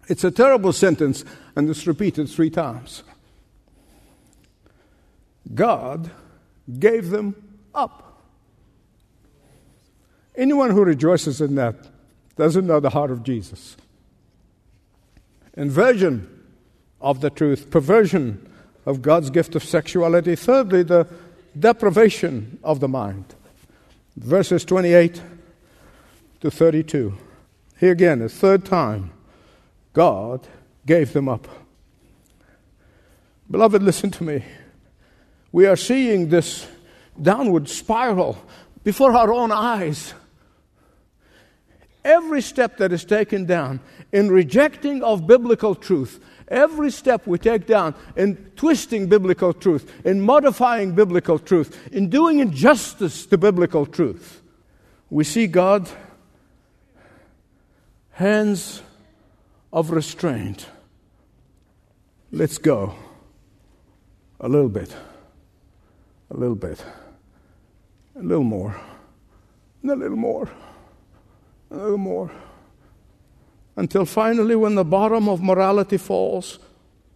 It's 0.08 0.24
a 0.24 0.32
terrible 0.32 0.72
sentence, 0.72 1.26
and 1.56 1.70
it's 1.70 1.88
repeated 1.88 2.30
three 2.30 2.50
times. 2.50 3.04
God 5.54 6.12
gave 6.80 7.10
them 7.10 7.36
up. 7.74 8.07
Anyone 10.38 10.69
who 10.69 10.84
rejoices 10.84 11.41
in 11.41 11.56
that 11.56 11.76
doesn't 12.36 12.67
know 12.67 12.80
the 12.80 12.91
heart 12.91 13.10
of 13.10 13.23
Jesus. 13.23 13.76
Inversion 15.56 16.30
of 17.02 17.21
the 17.21 17.32
truth, 17.32 17.71
perversion 17.71 18.47
of 18.86 19.02
God's 19.02 19.32
gift 19.32 19.56
of 19.56 19.63
sexuality. 19.63 20.36
Thirdly, 20.36 20.84
the 20.84 21.08
deprivation 21.60 22.60
of 22.63 22.80
the 22.80 22.88
mind. 22.88 23.34
Verses 24.15 24.63
28 24.63 25.21
to 26.41 26.52
32. 26.52 27.17
Here 27.80 27.91
again, 27.91 28.21
a 28.21 28.30
third 28.30 28.63
time, 28.63 29.12
God 29.93 30.47
gave 30.86 31.13
them 31.13 31.28
up. 31.28 31.47
Beloved, 33.50 33.82
listen 33.82 34.12
to 34.12 34.23
me. 34.23 34.43
We 35.52 35.65
are 35.65 35.76
seeing 35.76 36.30
this 36.30 36.67
downward 37.19 37.69
spiral 37.69 38.38
before 38.84 39.13
our 39.13 39.34
own 39.34 39.52
eyes 39.52 40.13
every 42.08 42.41
step 42.41 42.78
that 42.78 42.91
is 42.93 43.04
taken 43.04 43.46
down 43.46 43.82
in 44.12 44.32
rejecting 44.32 45.04
of 45.04 45.28
biblical 45.28 45.76
truth, 45.76 46.24
every 46.48 46.89
step 46.89 47.28
we 47.28 47.38
take 47.38 47.67
down 47.67 47.93
in 48.15 48.36
twisting 48.56 49.08
biblical 49.08 49.54
truth, 49.54 49.91
in 50.06 50.22
modifying 50.22 50.96
biblical 50.96 51.38
truth, 51.38 51.88
in 51.91 52.10
doing 52.10 52.39
injustice 52.39 53.26
to 53.26 53.38
biblical 53.38 53.86
truth, 53.86 54.41
we 55.10 55.24
see 55.24 55.48
God 55.48 55.89
hands 58.12 58.82
of 59.72 59.91
restraint. 59.91 60.65
Let's 62.32 62.58
go. 62.58 62.96
A 64.39 64.48
little 64.48 64.70
bit. 64.70 64.96
A 66.32 66.38
little 66.38 66.56
bit. 66.56 66.84
A 68.15 68.22
little 68.22 68.43
more. 68.43 68.80
And 69.82 69.91
a 69.91 69.96
little 69.96 70.17
more 70.17 70.50
little 71.76 71.98
more. 71.98 72.32
Until 73.76 74.06
finally, 74.06 74.56
when 74.56 74.76
the 74.76 74.86
bottom 74.86 75.30
of 75.30 75.42
morality 75.42 75.98
falls, 75.98 76.60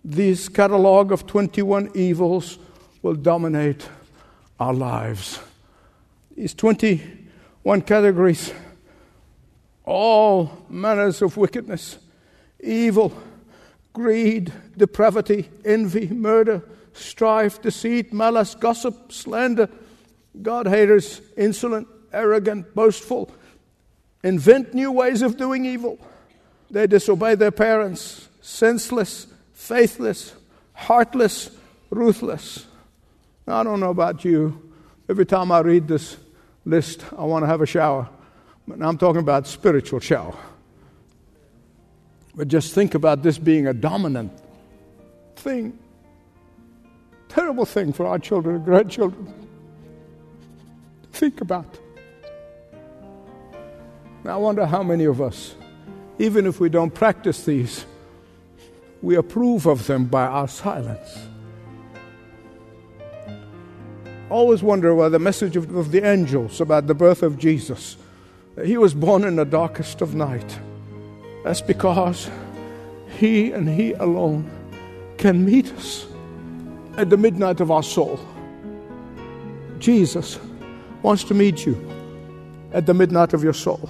this 0.03 0.49
catalog 0.49 1.11
of 1.11 1.25
21 1.25 1.91
evils 1.95 2.59
will 3.01 3.15
dominate 3.15 3.87
our 4.59 4.73
lives. 4.73 5.39
These 6.35 6.53
21 6.53 7.81
categories, 7.81 8.53
all 9.85 10.65
manners 10.69 11.21
of 11.21 11.37
wickedness, 11.37 11.97
evil, 12.59 13.11
greed, 13.93 14.53
depravity, 14.77 15.49
envy, 15.65 16.07
murder, 16.07 16.63
strife, 16.93 17.61
deceit, 17.61 18.13
malice, 18.13 18.55
gossip, 18.55 19.11
slander, 19.11 19.69
God 20.41 20.67
haters, 20.67 21.21
insolent, 21.35 21.87
arrogant, 22.13 22.73
boastful 22.75 23.31
invent 24.23 24.73
new 24.73 24.91
ways 24.91 25.21
of 25.21 25.37
doing 25.37 25.65
evil. 25.65 25.99
They 26.69 26.87
disobey 26.87 27.35
their 27.35 27.51
parents, 27.51 28.27
senseless, 28.41 29.27
faithless, 29.53 30.33
heartless, 30.73 31.51
ruthless. 31.89 32.65
I 33.47 33.63
don't 33.63 33.79
know 33.79 33.89
about 33.89 34.23
you. 34.23 34.71
Every 35.09 35.25
time 35.25 35.51
I 35.51 35.59
read 35.59 35.87
this 35.87 36.17
list, 36.65 37.03
I 37.17 37.23
want 37.23 37.43
to 37.43 37.47
have 37.47 37.61
a 37.61 37.65
shower. 37.65 38.07
But 38.67 38.81
I'm 38.81 38.97
talking 38.97 39.21
about 39.21 39.47
spiritual 39.47 39.99
shower. 39.99 40.37
But 42.33 42.47
just 42.47 42.73
think 42.73 42.95
about 42.95 43.23
this 43.23 43.37
being 43.37 43.67
a 43.67 43.73
dominant 43.73 44.31
thing. 45.35 45.77
Terrible 47.27 47.65
thing 47.65 47.91
for 47.91 48.05
our 48.07 48.19
children 48.19 48.55
and 48.55 48.65
grandchildren. 48.65 49.33
Think 51.11 51.41
about. 51.41 51.79
I 54.25 54.37
wonder 54.37 54.65
how 54.65 54.83
many 54.83 55.05
of 55.05 55.19
us, 55.19 55.55
even 56.19 56.45
if 56.45 56.59
we 56.59 56.69
don't 56.69 56.93
practice 56.93 57.43
these, 57.43 57.85
we 59.01 59.15
approve 59.15 59.65
of 59.65 59.87
them 59.87 60.05
by 60.05 60.23
our 60.23 60.47
silence. 60.47 61.25
Always 64.29 64.61
wonder 64.61 64.93
why 64.93 65.09
the 65.09 65.19
message 65.19 65.57
of, 65.57 65.75
of 65.75 65.91
the 65.91 66.05
angels 66.07 66.61
about 66.61 66.87
the 66.87 66.93
birth 66.93 67.23
of 67.23 67.37
Jesus. 67.37 67.97
He 68.63 68.77
was 68.77 68.93
born 68.93 69.23
in 69.23 69.35
the 69.35 69.45
darkest 69.45 70.01
of 70.01 70.13
night. 70.13 70.59
That's 71.43 71.61
because 71.61 72.29
He 73.17 73.51
and 73.51 73.67
He 73.67 73.93
alone 73.93 74.49
can 75.17 75.43
meet 75.43 75.71
us 75.73 76.05
at 76.95 77.09
the 77.09 77.17
midnight 77.17 77.59
of 77.59 77.71
our 77.71 77.83
soul. 77.83 78.19
Jesus 79.79 80.39
wants 81.01 81.23
to 81.25 81.33
meet 81.33 81.65
you 81.65 81.75
at 82.71 82.85
the 82.85 82.93
midnight 82.93 83.33
of 83.33 83.43
your 83.43 83.53
soul. 83.53 83.89